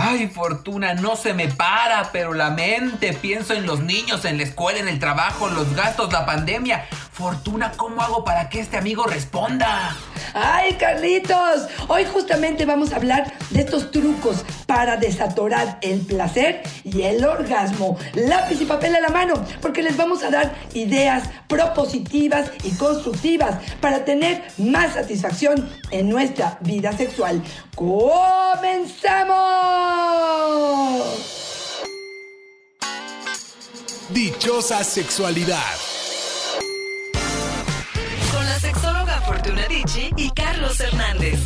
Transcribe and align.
Ay, 0.00 0.28
Fortuna, 0.28 0.94
no 0.94 1.16
se 1.16 1.34
me 1.34 1.48
para, 1.48 2.12
pero 2.12 2.32
la 2.32 2.50
mente. 2.50 3.14
Pienso 3.14 3.52
en 3.52 3.66
los 3.66 3.80
niños, 3.80 4.24
en 4.24 4.36
la 4.36 4.44
escuela, 4.44 4.78
en 4.78 4.86
el 4.86 5.00
trabajo, 5.00 5.48
los 5.48 5.74
gastos, 5.74 6.12
la 6.12 6.24
pandemia. 6.24 6.86
Fortuna, 7.18 7.72
¿cómo 7.76 8.00
hago 8.00 8.22
para 8.22 8.48
que 8.48 8.60
este 8.60 8.76
amigo 8.76 9.02
responda? 9.04 9.96
¡Ay, 10.34 10.74
Carlitos! 10.74 11.66
Hoy 11.88 12.04
justamente 12.04 12.64
vamos 12.64 12.92
a 12.92 12.96
hablar 12.96 13.34
de 13.50 13.62
estos 13.62 13.90
trucos 13.90 14.44
para 14.66 14.96
desatorar 14.96 15.80
el 15.82 15.98
placer 16.02 16.62
y 16.84 17.02
el 17.02 17.24
orgasmo. 17.24 17.98
Lápiz 18.14 18.60
y 18.60 18.66
papel 18.66 18.94
a 18.94 19.00
la 19.00 19.08
mano, 19.08 19.34
porque 19.60 19.82
les 19.82 19.96
vamos 19.96 20.22
a 20.22 20.30
dar 20.30 20.54
ideas 20.74 21.24
propositivas 21.48 22.52
y 22.62 22.70
constructivas 22.76 23.56
para 23.80 24.04
tener 24.04 24.44
más 24.56 24.94
satisfacción 24.94 25.68
en 25.90 26.08
nuestra 26.08 26.56
vida 26.60 26.96
sexual. 26.96 27.42
¡Comenzamos! 27.74 28.28
Dichosa 34.10 34.84
sexualidad. 34.84 35.97
Y 40.16 40.30
Carlos 40.32 40.78
Hernández. 40.78 41.40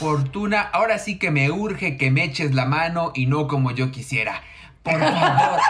Fortuna, 0.00 0.60
ahora 0.60 0.98
sí 0.98 1.18
que 1.18 1.30
me 1.30 1.52
urge 1.52 1.96
que 1.96 2.10
me 2.10 2.24
eches 2.24 2.52
la 2.52 2.64
mano 2.64 3.12
y 3.14 3.26
no 3.26 3.46
como 3.46 3.70
yo 3.70 3.92
quisiera. 3.92 4.42
Por 4.82 4.98
favor. 4.98 5.60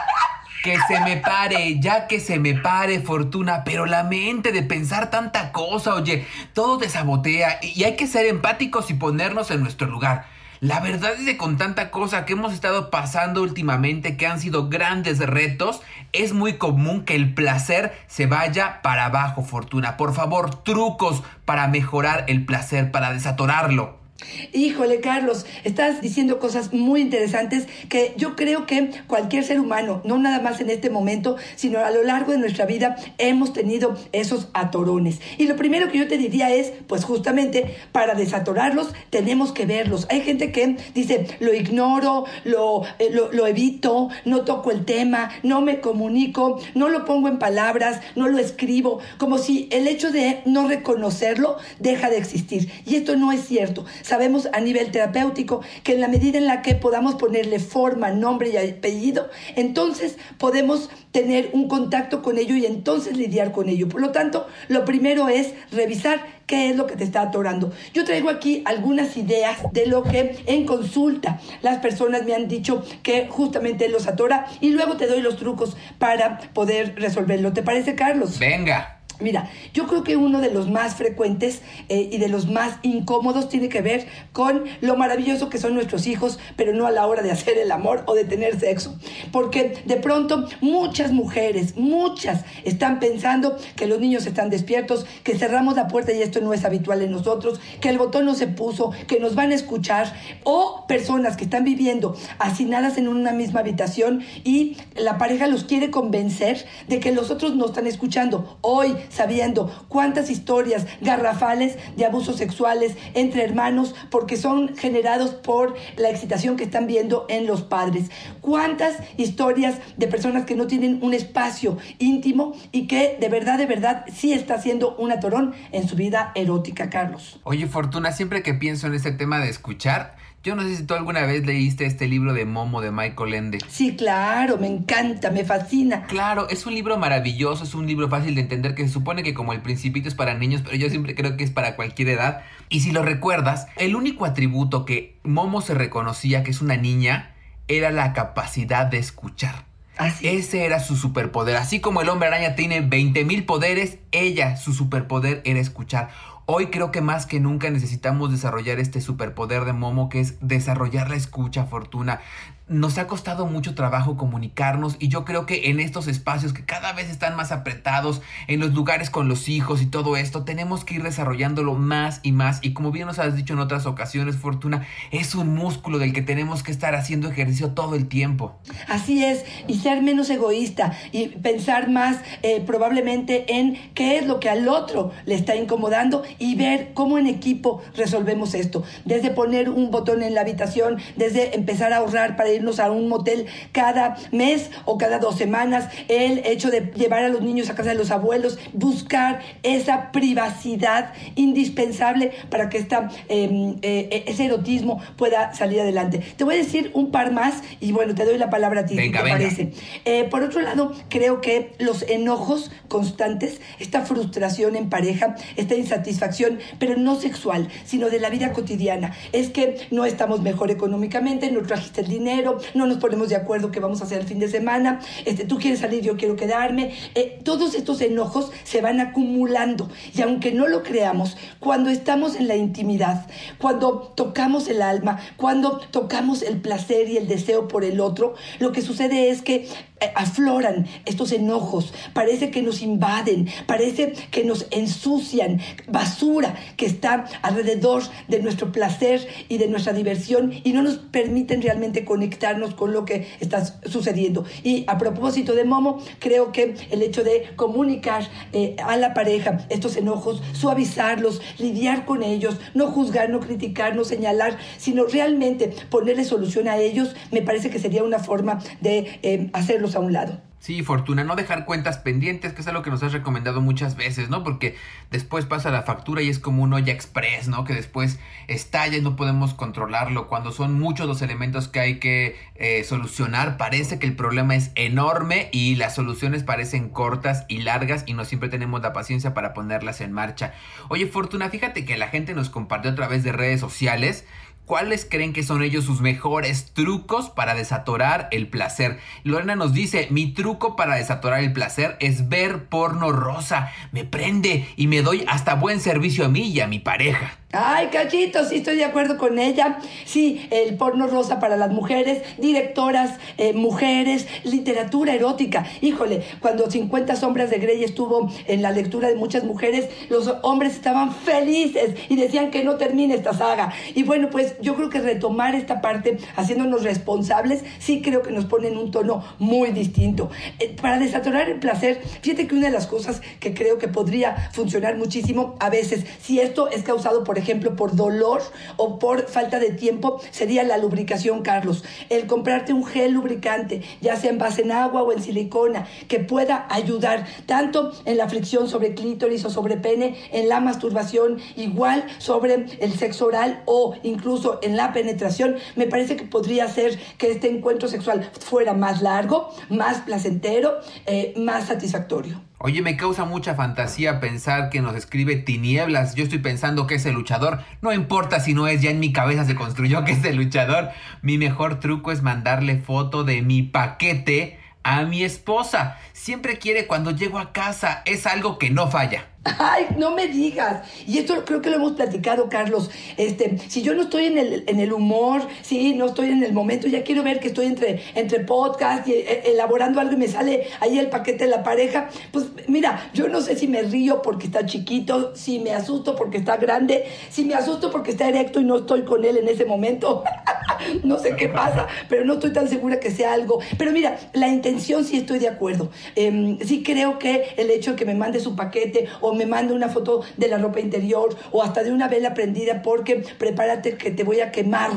Que 0.63 0.79
se 0.89 0.99
me 1.01 1.19
pare, 1.19 1.79
ya 1.79 2.07
que 2.07 2.21
se 2.21 2.39
me 2.39 2.55
pare, 2.55 3.01
Fortuna, 3.01 3.65
pero 3.65 3.85
la 3.85 4.03
mente 4.03 4.51
de 4.51 4.63
pensar 4.63 5.11
tanta 5.11 5.53
cosa, 5.53 5.95
oye, 5.95 6.27
todo 6.55 6.79
desabotea 6.79 7.61
y 7.63 7.85
hay 7.85 7.97
que 7.97 8.07
ser 8.07 8.25
empáticos 8.25 8.91
y 8.91 8.95
ponernos 8.95 9.51
en 9.51 9.61
nuestro 9.61 9.89
lugar. 9.89 10.27
La 10.65 10.81
verdad 10.81 11.13
es 11.13 11.27
que 11.27 11.37
con 11.37 11.59
tanta 11.59 11.91
cosa 11.91 12.25
que 12.25 12.33
hemos 12.33 12.55
estado 12.55 12.89
pasando 12.89 13.43
últimamente, 13.43 14.17
que 14.17 14.27
han 14.27 14.41
sido 14.41 14.71
grandes 14.71 15.19
retos, 15.19 15.83
es 16.15 16.33
muy 16.33 16.55
común 16.55 17.05
que 17.05 17.15
el 17.15 17.35
placer 17.35 17.93
se 18.07 18.25
vaya 18.25 18.81
para 18.81 19.05
abajo, 19.05 19.43
Fortuna. 19.43 19.99
Por 19.99 20.15
favor, 20.15 20.63
trucos 20.63 21.23
para 21.45 21.69
mejorar 21.69 22.25
el 22.29 22.47
placer, 22.47 22.91
para 22.91 23.13
desatorarlo. 23.13 24.04
Híjole, 24.53 25.01
Carlos, 25.01 25.47
estás 25.65 26.01
diciendo 26.01 26.39
cosas 26.39 26.73
muy 26.73 27.01
interesantes 27.01 27.67
que 27.89 28.15
yo 28.17 28.37
creo 28.37 28.67
que 28.67 28.91
cualquier 29.07 29.45
ser 29.45 29.61
humano, 29.61 30.01
no 30.05 30.19
nada 30.19 30.41
más 30.41 30.61
en 30.61 30.71
este 30.71 30.91
momento, 30.91 31.37
sino 31.57 31.81
a 31.81 31.91
lo 31.91 32.03
largo 32.03 32.33
de 32.33 32.39
nuestra 32.39 32.67
vida, 32.67 32.97
hemos 33.19 33.53
tenido 33.53 33.97
esos 34.13 34.49
atorones. 34.55 35.21
Y 35.39 35.47
lo 35.47 35.57
primero 35.57 35.91
que 35.91 35.99
yo 35.99 36.09
te 36.09 36.19
diría 36.19 36.55
es, 36.55 36.73
pues 36.87 37.05
justamente, 37.05 37.77
para 37.93 38.15
desatorarlos 38.15 38.93
tenemos 39.11 39.53
que 39.53 39.67
verlos. 39.67 40.07
Hay 40.11 40.23
gente 40.23 40.53
que 40.53 40.77
dice, 40.95 41.27
lo 41.41 41.55
ignoro, 41.55 42.25
lo, 42.45 42.83
eh, 42.99 43.11
lo, 43.11 43.47
evito, 43.47 44.09
no 44.25 44.43
toco 44.43 44.71
el 44.71 44.85
tema, 44.85 45.31
no 45.43 45.61
me 45.61 45.81
comunico, 45.81 46.61
no 46.75 46.89
lo 46.89 47.05
pongo 47.05 47.29
en 47.29 47.39
palabras, 47.39 48.01
no 48.17 48.29
lo 48.29 48.39
escribo, 48.39 49.01
como 49.19 49.39
si 49.39 49.69
el 49.71 49.87
hecho 49.89 50.11
de 50.11 50.43
no 50.47 50.69
reconocerlo 50.69 51.57
deja 51.79 52.11
de 52.11 52.19
existir. 52.19 52.71
Y 52.87 52.97
esto 52.97 53.17
no 53.17 53.33
es 53.33 53.45
cierto 53.45 53.85
sabemos 54.15 54.49
a 54.53 54.61
nivel 54.61 54.93
terapéutico 54.93 55.61
que 55.83 55.95
en 55.95 56.01
la 56.01 56.07
medida 56.07 56.39
en 56.39 56.47
la 56.47 56.63
que 56.63 56.77
podamos 56.77 57.17
ponerle 57.17 57.59
forma, 57.59 58.13
nombre 58.13 58.51
y 58.51 58.57
apellido, 58.57 59.29
entonces 59.57 60.19
podemos 60.39 60.89
tener 61.11 61.51
un 61.53 61.67
contacto 61.67 62.23
con 62.23 62.39
ello 62.39 62.55
y 62.55 62.65
entonces 62.65 63.17
lidiar 63.17 63.51
con 63.51 63.69
ello. 63.69 63.89
Por 63.89 64.01
lo 64.01 64.13
tanto, 64.13 64.47
lo 64.69 64.85
primero 64.85 65.29
es 65.29 65.53
revisar 65.73 66.25
qué 66.47 66.71
es 66.71 66.77
lo 66.77 66.87
que 66.87 66.95
te 66.95 67.03
está 67.03 67.23
atorando. 67.23 67.73
Yo 67.93 68.05
traigo 68.05 68.31
aquí 68.31 68.63
algunas 68.67 69.17
ideas 69.17 69.59
de 69.73 69.87
lo 69.87 70.05
que 70.05 70.37
en 70.47 70.65
consulta 70.65 71.41
las 71.63 71.79
personas 71.79 72.25
me 72.25 72.37
han 72.37 72.47
dicho 72.47 72.85
que 73.03 73.27
justamente 73.27 73.89
los 73.89 74.07
atora 74.07 74.47
y 74.61 74.71
luego 74.71 74.97
te 74.97 75.09
doy 75.09 75.23
los 75.23 75.39
trucos 75.39 75.77
para 75.99 76.39
poder 76.53 76.95
resolverlo. 76.95 77.53
¿Te 77.53 77.65
parece, 77.65 77.97
Carlos? 77.97 78.39
Venga. 78.39 78.94
Mira, 79.21 79.49
yo 79.73 79.87
creo 79.87 80.03
que 80.03 80.17
uno 80.17 80.41
de 80.41 80.51
los 80.51 80.69
más 80.69 80.97
frecuentes 80.97 81.63
eh, 81.89 82.09
y 82.11 82.19
de 82.19 82.29
los 82.29 82.49
más 82.49 82.79
incómodos 82.83 83.49
tiene 83.49 83.69
que 83.69 83.81
ver 83.81 84.07
con 84.33 84.65
lo 84.81 84.97
maravilloso 84.97 85.49
que 85.49 85.59
son 85.59 85.75
nuestros 85.75 86.07
hijos, 86.07 86.39
pero 86.57 86.73
no 86.73 86.87
a 86.87 86.91
la 86.91 87.07
hora 87.07 87.23
de 87.23 87.31
hacer 87.31 87.57
el 87.59 87.71
amor 87.71 88.03
o 88.07 88.15
de 88.15 88.25
tener 88.25 88.59
sexo. 88.59 88.97
Porque 89.31 89.83
de 89.85 89.97
pronto 89.97 90.49
muchas 90.61 91.13
mujeres, 91.13 91.77
muchas, 91.77 92.45
están 92.65 92.99
pensando 92.99 93.57
que 93.77 93.87
los 93.87 94.01
niños 94.01 94.27
están 94.27 94.51
despiertos, 94.51 95.07
que 95.23 95.39
cerramos 95.39 95.77
la 95.77 95.87
puerta 95.87 96.13
y 96.13 96.21
esto 96.21 96.41
no 96.41 96.53
es 96.53 96.65
habitual 96.65 97.03
en 97.03 97.13
nosotros, 97.13 97.61
que 97.81 97.91
el 97.91 97.99
botón 97.99 98.25
no 98.25 98.35
se 98.35 98.49
puso, 98.49 98.91
que 99.07 99.21
nos 99.21 99.35
van 99.35 99.53
a 99.53 99.55
escuchar, 99.55 100.13
o 100.43 100.87
personas 100.89 101.37
que 101.37 101.45
están 101.45 101.65
viviendo 101.65 102.17
hacinadas 102.39 102.99
en 102.99 103.09
una 103.09 103.33
misma 103.33 103.61
habitación 103.61 104.25
y 104.43 104.77
la 104.97 105.19
pareja 105.19 105.47
los 105.47 105.65
quiere 105.65 105.91
convencer 105.91 106.67
de 106.89 107.01
que 107.01 107.13
los 107.13 107.31
otros 107.31 107.55
no 107.55 107.67
están 107.67 107.87
escuchando. 107.87 108.59
Hoy 108.61 108.95
sabiendo 109.09 109.87
cuántas 109.89 110.31
historias 110.31 110.87
garrafales 111.01 111.77
de 111.97 112.05
abusos 112.05 112.37
sexuales 112.37 112.97
entre 113.15 113.45
hermanos 113.45 113.95
porque 114.11 114.37
son 114.37 114.77
generados 114.77 115.31
por 115.31 115.75
la 115.97 116.11
excitación 116.11 116.57
que 116.57 116.65
están 116.65 116.87
viendo 116.87 117.27
en 117.29 117.47
los 117.47 117.63
padres. 117.63 118.11
Cuántas 118.41 118.97
historias 119.17 119.79
de 119.97 120.07
personas 120.09 120.45
que 120.45 120.57
no 120.57 120.67
tienen 120.67 120.99
un 121.03 121.15
espacio 121.15 121.79
íntimo 121.99 122.55
y 122.73 122.87
que 122.87 123.17
de 123.21 123.29
verdad, 123.29 123.59
de 123.59 123.67
verdad, 123.67 124.05
sí 124.13 124.33
está 124.33 124.55
haciendo 124.55 124.95
un 124.97 125.13
atorón 125.13 125.55
en 125.73 125.89
su 125.89 125.97
vida 125.97 126.33
erótica, 126.35 126.91
Carlos. 126.91 127.41
Oye, 127.45 127.67
Fortuna, 127.67 128.13
siempre 128.13 128.43
que 128.43 128.55
pienso 128.55 128.87
en 128.87 128.95
este 128.95 129.13
tema 129.13 129.39
de 129.39 129.49
escuchar, 129.49 130.17
yo 130.45 130.55
no 130.55 130.63
sé 130.63 130.77
si 130.77 130.83
tú 130.83 130.93
alguna 130.93 131.25
vez 131.25 131.47
leíste 131.47 131.87
este 131.87 132.07
libro 132.07 132.35
de 132.35 132.45
Momo 132.45 132.83
de 132.83 132.93
Michael 132.93 133.33
Ende. 133.33 133.59
Sí, 133.67 133.97
claro, 133.97 134.59
me 134.59 134.67
encanta, 134.67 135.31
me 135.31 135.43
fascina. 135.43 136.03
Claro, 136.03 136.51
es 136.51 136.67
un 136.67 136.75
libro 136.75 136.99
maravilloso, 136.99 137.65
es 137.65 137.75
un 137.75 137.87
libro 137.87 138.11
fácil 138.11 138.35
de 138.35 138.43
entender 138.43 138.75
que 138.75 138.87
se 138.87 138.93
supone 138.93 139.23
que 139.23 139.33
como 139.33 139.55
el 139.55 139.63
principito 139.63 140.07
es 140.07 140.15
para 140.15 140.35
niños, 140.35 140.61
pero 140.63 140.77
yo 140.77 140.91
siempre 140.91 141.15
creo 141.15 141.39
que 141.39 141.45
es 141.45 141.51
para 141.51 141.77
cualquier 141.77 142.11
edad. 142.11 142.43
Y 142.69 142.81
si 142.81 142.93
lo 142.93 143.03
recuerdas, 143.03 143.69
el 143.77 143.97
único 143.97 144.27
atributo 144.27 144.85
que 144.85 145.17
Momo 145.23 145.63
se 145.63 145.73
reconocía 145.73 146.43
que 146.43 146.51
es 146.51 146.61
una 146.61 146.77
niña 146.77 147.35
era 147.67 147.91
la 147.91 148.13
capacidad 148.13 148.85
de 148.85 148.99
escuchar. 148.99 149.65
Así. 149.97 150.29
Ese 150.29 150.67
era 150.67 150.81
su 150.81 150.97
superpoder. 150.97 151.57
Así 151.57 151.81
como 151.81 152.03
el 152.03 152.09
hombre 152.11 152.29
araña 152.29 152.55
tiene 152.55 152.83
20.000 152.83 153.47
poderes, 153.47 153.99
ella, 154.13 154.57
su 154.57 154.75
superpoder 154.75 155.41
era 155.47 155.61
escuchar. 155.61 156.11
Hoy 156.47 156.67
creo 156.67 156.91
que 156.91 157.01
más 157.01 157.25
que 157.25 157.41
nunca 157.41 157.71
necesitamos 157.71 158.31
desarrollar 158.31 158.79
este 158.79 159.01
superpoder 159.01 159.65
de 159.65 159.73
Momo 159.73 160.11
que 160.11 160.21
es 160.21 160.37
desarrollar 160.43 161.09
la 161.09 161.17
escucha, 161.17 161.65
Fortuna. 161.65 162.21
Nos 162.67 162.97
ha 162.97 163.07
costado 163.07 163.45
mucho 163.45 163.75
trabajo 163.75 164.17
comunicarnos 164.17 164.97
y 164.99 165.09
yo 165.09 165.27
creo 165.27 165.45
que 165.45 165.69
en 165.69 165.81
estos 165.81 166.09
espacios 166.09 166.55
que 166.55 166.65
cada 166.65 166.95
vez 166.95 167.11
están 167.11 167.37
más 167.37 167.53
apretados, 167.53 168.23
en 168.49 168.59
los 168.59 168.73
lugares 168.73 169.11
con 169.11 169.29
los 169.29 169.51
hijos 169.51 169.83
y 169.83 169.87
todo 169.87 170.17
esto, 170.17 170.45
tenemos 170.45 170.83
que 170.83 170.95
ir 170.95 171.03
desarrollándolo 171.03 171.75
más 171.75 172.21
y 172.23 172.33
más. 172.33 172.61
Y 172.63 172.73
como 172.73 172.91
bien 172.91 173.07
nos 173.07 173.19
has 173.19 173.37
dicho 173.37 173.53
en 173.53 173.59
otras 173.59 173.85
ocasiones, 173.85 174.37
Fortuna, 174.37 174.87
es 175.11 175.35
un 175.35 175.55
músculo 175.55 175.99
del 175.99 176.15
que 176.15 176.23
tenemos 176.23 176.63
que 176.63 176.73
estar 176.73 176.95
haciendo 176.95 177.29
ejercicio 177.29 177.73
todo 177.73 177.97
el 177.97 178.09
tiempo. 178.09 178.57
Así 178.89 179.23
es, 179.23 179.45
y 179.69 179.75
ser 179.75 180.01
menos 180.01 180.31
egoísta 180.31 180.97
y 181.13 181.29
pensar 181.29 181.91
más 181.91 182.17
eh, 182.43 182.63
probablemente 182.67 183.59
en 183.59 183.75
qué 183.93 184.17
es 184.17 184.27
lo 184.27 184.41
que 184.41 184.49
al 184.49 184.69
otro 184.69 185.13
le 185.27 185.35
está 185.35 185.55
incomodando 185.55 186.23
y 186.39 186.55
ver 186.55 186.93
cómo 186.95 187.19
en 187.19 187.27
equipo 187.27 187.83
resolvemos 187.95 188.55
esto. 188.55 188.85
Desde 189.05 189.31
poner 189.31 189.69
un 189.69 189.91
botón 189.91 190.23
en 190.23 190.33
la 190.33 190.41
habitación, 190.41 190.99
desde 191.17 191.55
empezar 191.55 191.93
a 191.93 191.99
ahorrar 191.99 192.37
para 192.37 192.54
irnos 192.55 192.81
a 192.81 192.91
un 192.91 193.09
motel 193.09 193.47
cada 193.73 194.17
mes 194.33 194.71
o 194.85 194.99
cada 194.99 195.19
dos 195.19 195.37
semanas, 195.37 195.89
el 196.09 196.39
hecho 196.45 196.71
de 196.71 196.93
llevar 196.95 197.25
a 197.25 197.29
los 197.29 197.43
niños 197.43 197.71
a 197.71 197.75
casa 197.75 197.91
de 197.91 197.97
los 197.97 198.11
abuelos, 198.11 198.59
buscar 198.73 199.41
esa 199.63 200.13
privacidad 200.13 201.13
indispensable 201.35 202.33
para 202.51 202.69
que 202.69 202.79
esta, 202.79 203.11
eh, 203.29 203.75
eh, 203.83 204.25
ese 204.27 204.47
erotismo 204.47 205.01
pueda 205.17 205.55
salir 205.55 205.81
adelante. 205.81 206.21
Te 206.37 206.45
voy 206.45 206.55
a 206.55 206.59
decir 206.59 206.91
un 206.95 207.11
par 207.11 207.33
más 207.33 207.63
y 207.81 207.93
bueno, 207.93 208.15
te 208.15 208.25
doy 208.25 208.39
la 208.39 208.51
palabra 208.51 208.83
a 208.83 208.87
ti, 208.87 208.97
Venga, 208.97 209.19
¿te 209.21 209.25
venga. 209.25 209.39
parece? 209.39 209.73
Eh, 210.05 210.25
por 210.25 210.43
otro 210.43 210.61
lado, 210.61 210.93
creo 211.09 211.41
que 211.41 211.73
los 211.79 212.03
enojos 212.03 212.71
constantes, 212.89 213.61
esta 213.79 214.03
frustración 214.03 214.77
en 214.77 214.89
pareja, 214.89 215.37
esta 215.57 215.75
insatisfacción, 215.75 216.59
pero 216.79 216.97
no 216.97 217.17
sexual, 217.17 217.69
sino 217.85 218.11
de 218.11 218.21
la 218.21 218.31
vida 218.31 218.53
cotidiana, 218.53 219.15
es 219.33 219.51
que 219.51 219.87
no 219.91 220.05
estamos 220.05 220.41
mejor 220.43 220.71
económicamente, 220.71 221.51
no 221.51 221.63
trajiste 221.63 222.03
el 222.03 222.09
dinero, 222.09 222.44
no 222.75 222.87
nos 222.87 222.99
ponemos 222.99 223.29
de 223.29 223.37
acuerdo 223.37 223.71
qué 223.71 223.81
vamos 223.81 224.01
a 224.01 224.05
hacer 224.05 224.21
el 224.21 224.27
fin 224.27 224.39
de 224.39 224.49
semana, 224.49 225.01
este, 225.25 225.45
tú 225.45 225.59
quieres 225.59 225.81
salir, 225.81 226.03
yo 226.03 226.17
quiero 226.17 226.37
quedarme. 226.37 226.95
Eh, 227.15 227.41
todos 227.45 227.75
estos 227.75 228.01
enojos 228.01 228.51
se 228.65 228.81
van 228.81 229.01
acumulando 229.01 229.91
y 230.15 230.23
aunque 230.23 230.53
no 230.53 230.69
lo 230.69 230.83
creamos, 230.83 231.37
cuando 231.61 231.91
estamos 231.91 232.37
en 232.37 232.49
la 232.49 232.57
intimidad, 232.57 233.27
cuando 233.59 234.13
tocamos 234.15 234.69
el 234.69 234.83
alma, 234.83 235.21
cuando 235.37 235.79
tocamos 235.91 236.43
el 236.43 236.61
placer 236.61 237.09
y 237.09 237.17
el 237.17 237.29
deseo 237.29 237.69
por 237.69 237.85
el 237.85 238.01
otro, 238.01 238.35
lo 238.59 238.73
que 238.73 238.83
sucede 238.83 239.31
es 239.31 239.43
que 239.43 239.69
afloran 240.15 240.87
estos 241.07 241.33
enojos, 241.33 241.95
parece 242.13 242.51
que 242.51 242.63
nos 242.63 242.83
invaden, 242.83 243.49
parece 243.67 244.13
que 244.31 244.45
nos 244.45 244.67
ensucian, 244.71 245.61
basura 245.89 246.55
que 246.77 246.87
está 246.87 247.25
alrededor 247.43 248.03
de 248.29 248.41
nuestro 248.41 248.73
placer 248.73 249.27
y 249.49 249.59
de 249.59 249.69
nuestra 249.69 249.93
diversión 249.93 250.53
y 250.65 250.73
no 250.73 250.83
nos 250.83 250.97
permiten 250.97 251.63
realmente 251.63 252.05
conectarnos 252.05 252.75
con 252.75 252.93
lo 252.93 253.05
que 253.05 253.29
está 253.41 253.65
sucediendo. 253.89 254.45
Y 254.63 254.85
a 254.89 254.99
propósito 254.99 255.55
de 255.55 255.65
Momo, 255.65 256.03
creo 256.19 256.53
que 256.53 256.75
el 256.91 257.03
hecho 257.03 257.25
de 257.25 257.51
comunicar 257.57 258.29
eh, 258.53 258.77
a 258.85 258.97
la 258.97 259.15
pareja 259.15 259.67
estos 259.69 259.97
enojos, 259.97 260.43
suavizarlos, 260.53 261.41
lidiar 261.59 262.05
con 262.05 262.23
ellos, 262.23 262.57
no 262.75 262.89
juzgar, 262.89 263.31
no 263.31 263.41
criticar, 263.41 263.97
no 263.97 264.05
señalar, 264.05 264.59
sino 264.77 265.05
realmente 265.05 265.73
ponerle 265.91 266.25
solución 266.25 266.69
a 266.69 266.79
ellos, 266.79 267.15
me 267.31 267.43
parece 267.43 267.71
que 267.71 267.79
sería 267.79 268.03
una 268.03 268.19
forma 268.19 268.61
de 268.81 269.19
eh, 269.23 269.49
a 269.95 269.99
un 269.99 270.13
lado. 270.13 270.41
Sí, 270.65 270.83
Fortuna, 270.83 271.25
no 271.25 271.37
dejar 271.37 271.67
cuentas 271.67 271.99
pendientes, 271.99 272.55
que 272.55 272.63
es 272.63 272.67
algo 272.69 272.81
que 272.81 272.89
nos 272.89 273.03
has 273.03 273.13
recomendado 273.13 273.61
muchas 273.61 273.97
veces, 273.97 274.31
¿no? 274.31 274.43
Porque 274.43 274.77
después 275.11 275.45
pasa 275.45 275.71
la 275.71 275.83
factura 275.83 276.23
y 276.23 276.31
es 276.31 276.39
como 276.39 276.63
un 276.63 276.73
olla 276.73 276.91
express, 276.91 277.49
¿no? 277.49 277.65
Que 277.65 277.75
después 277.75 278.19
estalla 278.49 278.97
y 278.97 279.03
no 279.03 279.15
podemos 279.15 279.53
controlarlo. 279.53 280.27
Cuando 280.27 280.53
son 280.53 280.73
muchos 280.73 281.07
los 281.07 281.21
elementos 281.21 281.69
que 281.69 281.81
hay 281.81 281.99
que 281.99 282.37
eh, 282.55 282.83
solucionar, 282.85 283.59
parece 283.59 283.99
que 283.99 284.07
el 284.07 284.17
problema 284.17 284.57
es 284.57 284.73
enorme 284.75 285.51
y 285.53 285.75
las 285.75 285.95
soluciones 285.95 286.45
parecen 286.45 286.89
cortas 286.89 287.45
y 287.49 287.59
largas 287.59 288.05
y 288.07 288.15
no 288.15 288.25
siempre 288.25 288.49
tenemos 288.49 288.81
la 288.81 288.95
paciencia 288.95 289.35
para 289.35 289.53
ponerlas 289.53 290.01
en 290.01 290.13
marcha. 290.13 290.55
Oye, 290.89 291.07
Fortuna, 291.07 291.51
fíjate 291.51 291.85
que 291.85 291.99
la 291.99 292.09
gente 292.09 292.33
nos 292.33 292.49
compartió 292.49 292.91
a 292.91 292.95
través 292.95 293.23
de 293.23 293.33
redes 293.33 293.61
sociales 293.61 294.25
¿Cuáles 294.67 295.05
creen 295.05 295.35
que 295.35 295.43
son 295.43 295.63
ellos 295.63 295.85
sus 295.85 296.01
mejores 296.01 296.73
trucos 296.73 297.29
para 297.29 297.55
desatorar 297.55 298.29
el 298.31 298.49
placer? 298.49 298.99
Lorena 299.23 299.57
nos 299.57 299.75
dice, 299.75 300.09
mi 300.11 300.33
truco 300.33 300.75
para 300.75 300.97
desatorar 300.97 301.41
el 301.41 301.53
placer 301.53 301.97
es 302.01 302.31
ver 302.31 302.65
porno 302.65 303.13
rosa. 303.13 303.71
Me 303.93 304.05
prende 304.05 304.67
y 304.77 304.87
me 304.87 305.03
doy 305.03 305.27
hasta 305.29 305.55
buen 305.55 305.81
servicio 305.81 306.25
a 306.25 306.29
mí 306.29 306.49
y 306.49 306.61
a 306.61 306.67
mi 306.67 306.79
pareja. 306.79 307.39
Ay, 307.57 307.87
cachito, 307.87 308.45
sí 308.45 308.57
estoy 308.57 308.75
de 308.77 308.85
acuerdo 308.85 309.17
con 309.17 309.39
ella. 309.39 309.79
Sí, 310.07 310.49
el 310.51 310.77
porno 310.77 311.07
rosa 311.07 311.39
para 311.39 311.57
las 311.57 311.71
mujeres, 311.71 312.23
directoras, 312.39 313.19
eh, 313.39 313.53
mujeres, 313.53 314.27
literatura 314.43 315.15
erótica. 315.15 315.65
Híjole, 315.81 316.25
cuando 316.41 316.69
50 316.69 317.15
sombras 317.15 317.51
de 317.51 317.59
Grey 317.59 317.85
estuvo 317.85 318.29
en 318.49 318.61
la 318.61 318.73
lectura 318.73 319.09
de 319.09 319.15
muchas 319.15 319.45
mujeres, 319.45 319.89
los 320.09 320.27
hombres 320.43 320.73
estaban 320.73 321.15
felices 321.15 321.95
y 322.09 322.17
decían 322.17 322.51
que 322.51 322.65
no 322.65 322.75
termine 322.75 323.15
esta 323.15 323.33
saga. 323.33 323.73
Y 323.95 324.03
bueno, 324.03 324.31
pues 324.31 324.54
yo 324.61 324.75
creo 324.75 324.91
que 324.91 325.01
retomar 325.01 325.55
esta 325.55 325.81
parte, 325.81 326.19
haciéndonos 326.37 326.83
responsables, 326.83 327.65
sí 327.79 328.03
creo 328.03 328.23
que 328.23 328.31
nos 328.31 328.45
pone 328.47 328.69
en 328.69 328.79
un 328.79 328.91
tono 328.91 329.25
muy 329.39 329.71
distinto. 329.71 330.31
Eh, 330.59 330.77
para 330.81 330.99
desatorar 330.99 331.49
el 331.49 331.59
placer, 331.59 332.01
fíjate 332.23 332.47
que 332.47 332.55
una 332.55 332.67
de 332.67 332.73
las 332.73 332.87
cosas 332.87 333.21
que 333.41 333.55
creo 333.55 333.79
que 333.79 333.89
podría 333.89 334.51
funcionar 334.53 334.97
muchísimo 334.97 335.57
a 335.61 335.71
veces, 335.71 336.05
si 336.21 336.41
esto 336.41 336.69
es 336.71 336.83
causado, 336.83 337.25
por 337.25 337.39
ejemplo, 337.39 337.77
por 337.77 337.97
dolor 337.97 338.43
o 338.77 338.99
por 338.99 339.29
falta 339.29 339.59
de 339.59 339.71
tiempo, 339.71 340.21
sería 340.31 340.63
la 340.63 340.79
lubricación, 340.79 341.43
Carlos. 341.43 341.85
El 342.09 342.27
comprarte 342.27 342.73
un 342.73 342.85
gel 342.85 343.13
lubricante, 343.13 343.83
ya 344.01 344.17
sea 344.17 344.31
en 344.31 344.39
base 344.39 344.63
en 344.63 344.73
agua 344.73 345.03
o 345.03 345.13
en 345.13 345.23
silicona, 345.23 345.87
que 346.09 346.21
pueda 346.21 346.67
ayudar 346.71 347.27
tanto 347.47 347.93
en 348.05 348.17
la 348.17 348.29
fricción 348.29 348.69
sobre 348.69 348.95
clítoris 348.95 349.45
o 349.45 349.51
sobre 349.51 349.77
pene, 349.77 350.17
en 350.33 350.49
la 350.49 350.61
masturbación, 350.61 351.39
igual 351.57 352.05
sobre 352.19 352.67
el 352.81 352.93
sexo 352.99 353.27
oral 353.27 353.63
o 353.67 353.95
incluso 354.03 354.44
en 354.63 354.77
la 354.77 354.93
penetración, 354.93 355.57
me 355.77 355.87
parece 355.87 356.17
que 356.17 356.25
podría 356.25 356.65
hacer 356.65 356.99
que 357.19 357.31
este 357.31 357.49
encuentro 357.51 357.89
sexual 357.89 358.31
fuera 358.41 358.75
más 358.75 359.03
largo, 359.03 359.55
más 359.69 359.99
placentero, 359.99 360.79
eh, 361.07 361.35
más 361.37 361.67
satisfactorio. 361.67 362.41
Oye, 362.59 362.81
me 362.81 362.97
causa 362.97 363.25
mucha 363.27 363.55
fantasía 363.55 364.21
pensar 364.21 364.71
que 364.71 364.81
nos 364.81 364.97
escribe 364.97 365.37
tinieblas. 365.37 366.15
Yo 366.15 366.25
estoy 366.25 366.39
pensando 366.39 366.87
que 366.87 366.95
es 366.95 367.05
el 367.05 367.15
luchador. 367.15 367.61
No 367.83 367.93
importa 367.93 368.41
si 368.41 368.55
no 368.55 368.69
es, 368.69 368.81
ya 368.81 368.91
en 368.91 369.01
mi 369.01 369.13
cabeza 369.13 369.45
se 369.45 369.55
construyó 369.55 370.05
que 370.05 370.13
es 370.13 370.25
el 370.25 370.37
luchador. 370.37 370.89
Mi 371.21 371.37
mejor 371.37 371.79
truco 371.79 372.11
es 372.11 372.23
mandarle 372.23 372.79
foto 372.79 373.23
de 373.23 373.43
mi 373.43 373.63
paquete 373.63 374.59
a 374.83 375.03
mi 375.05 375.25
esposa. 375.25 375.99
Siempre 376.13 376.59
quiere 376.59 376.87
cuando 376.87 377.11
llego 377.11 377.39
a 377.39 377.53
casa. 377.53 378.03
Es 378.07 378.27
algo 378.27 378.59
que 378.59 378.71
no 378.71 378.91
falla. 378.91 379.27
Ay, 379.45 379.89
no 379.99 380.13
me 380.13 380.27
digas. 380.29 380.89
Y 381.07 381.19
esto 381.19 381.45
creo 381.45 381.61
que 381.61 381.69
lo 381.69 381.77
hemos 381.77 381.93
platicado, 381.93 382.49
Carlos. 382.49 382.91
Este, 383.19 383.59
si 383.69 383.83
yo 383.83 383.95
no 383.95 384.03
estoy 384.03 384.25
en 384.27 384.39
el, 384.39 384.65
en 384.67 384.81
el 384.81 384.93
humor, 384.93 385.43
sí, 385.61 385.95
no 385.95 386.07
estoy 386.07 386.31
en 386.31 386.43
el 386.43 386.55
momento, 386.55 386.89
ya 386.89 387.05
quiero 387.05 387.23
ver 387.23 387.41
que 387.41 387.49
estoy 387.49 387.67
entre, 387.67 388.01
entre 388.15 388.41
podcast 388.41 389.07
y 389.07 389.13
eh, 389.13 389.43
elaborando 389.47 390.01
algo 390.01 390.15
y 390.15 390.17
me 390.17 390.29
sale 390.29 390.69
ahí 390.81 390.99
el 390.99 391.09
paquete 391.09 391.45
de 391.45 391.51
la 391.51 391.63
pareja. 391.63 392.09
Pues 392.33 392.47
mira, 392.69 393.11
yo 393.13 393.29
no 393.29 393.43
sé 393.43 393.57
si 393.57 393.69
me 393.69 393.83
río 393.83 394.23
porque 394.23 394.47
está 394.47 394.65
chiquito, 394.65 395.37
si 395.37 395.59
me 395.59 395.73
asusto 395.73 396.17
porque 396.17 396.39
está 396.39 396.57
grande, 396.57 397.05
si 397.29 397.45
me 397.45 397.55
asusto 397.55 397.91
porque 397.91 398.13
está 398.13 398.29
erecto 398.29 398.61
y 398.61 398.65
no 398.65 398.79
estoy 398.79 399.03
con 399.03 399.25
él 399.25 399.37
en 399.37 399.49
ese 399.49 399.67
momento. 399.67 400.25
no 401.05 401.19
sé 401.19 401.37
qué 401.37 401.49
pasa, 401.49 401.87
pero 402.09 402.25
no 402.25 402.35
estoy 402.35 402.53
tan 402.53 402.69
segura 402.69 402.99
que 402.99 403.11
sea 403.11 403.35
algo. 403.35 403.61
Pero 403.77 403.93
mira, 403.93 404.19
la 404.33 404.49
intención 404.49 405.05
sí 405.05 405.19
estoy 405.19 405.39
de 405.39 405.49
acuerdo. 405.49 405.91
Em, 406.17 406.59
sí 406.61 406.83
creo 406.83 407.19
que 407.19 407.55
el 407.59 407.71
hecho 407.71 407.91
de 407.93 407.97
que 407.97 408.07
me 408.07 408.15
mande 408.15 408.41
su 408.41 408.57
paquete 408.57 409.07
o 409.21 409.34
me 409.35 409.47
manda 409.47 409.75
una 409.75 409.89
foto 409.89 410.23
de 410.37 410.49
la 410.49 410.59
ropa 410.59 410.81
interior 410.81 411.37
o 411.53 411.63
hasta 411.63 411.83
de 411.83 411.93
una 411.93 412.09
vela 412.09 412.35
prendida 412.35 412.83
porque 412.83 413.25
prepárate 413.39 413.97
que 413.97 414.11
te 414.11 414.25
voy 414.25 414.41
a 414.41 414.51
quemar 414.51 414.91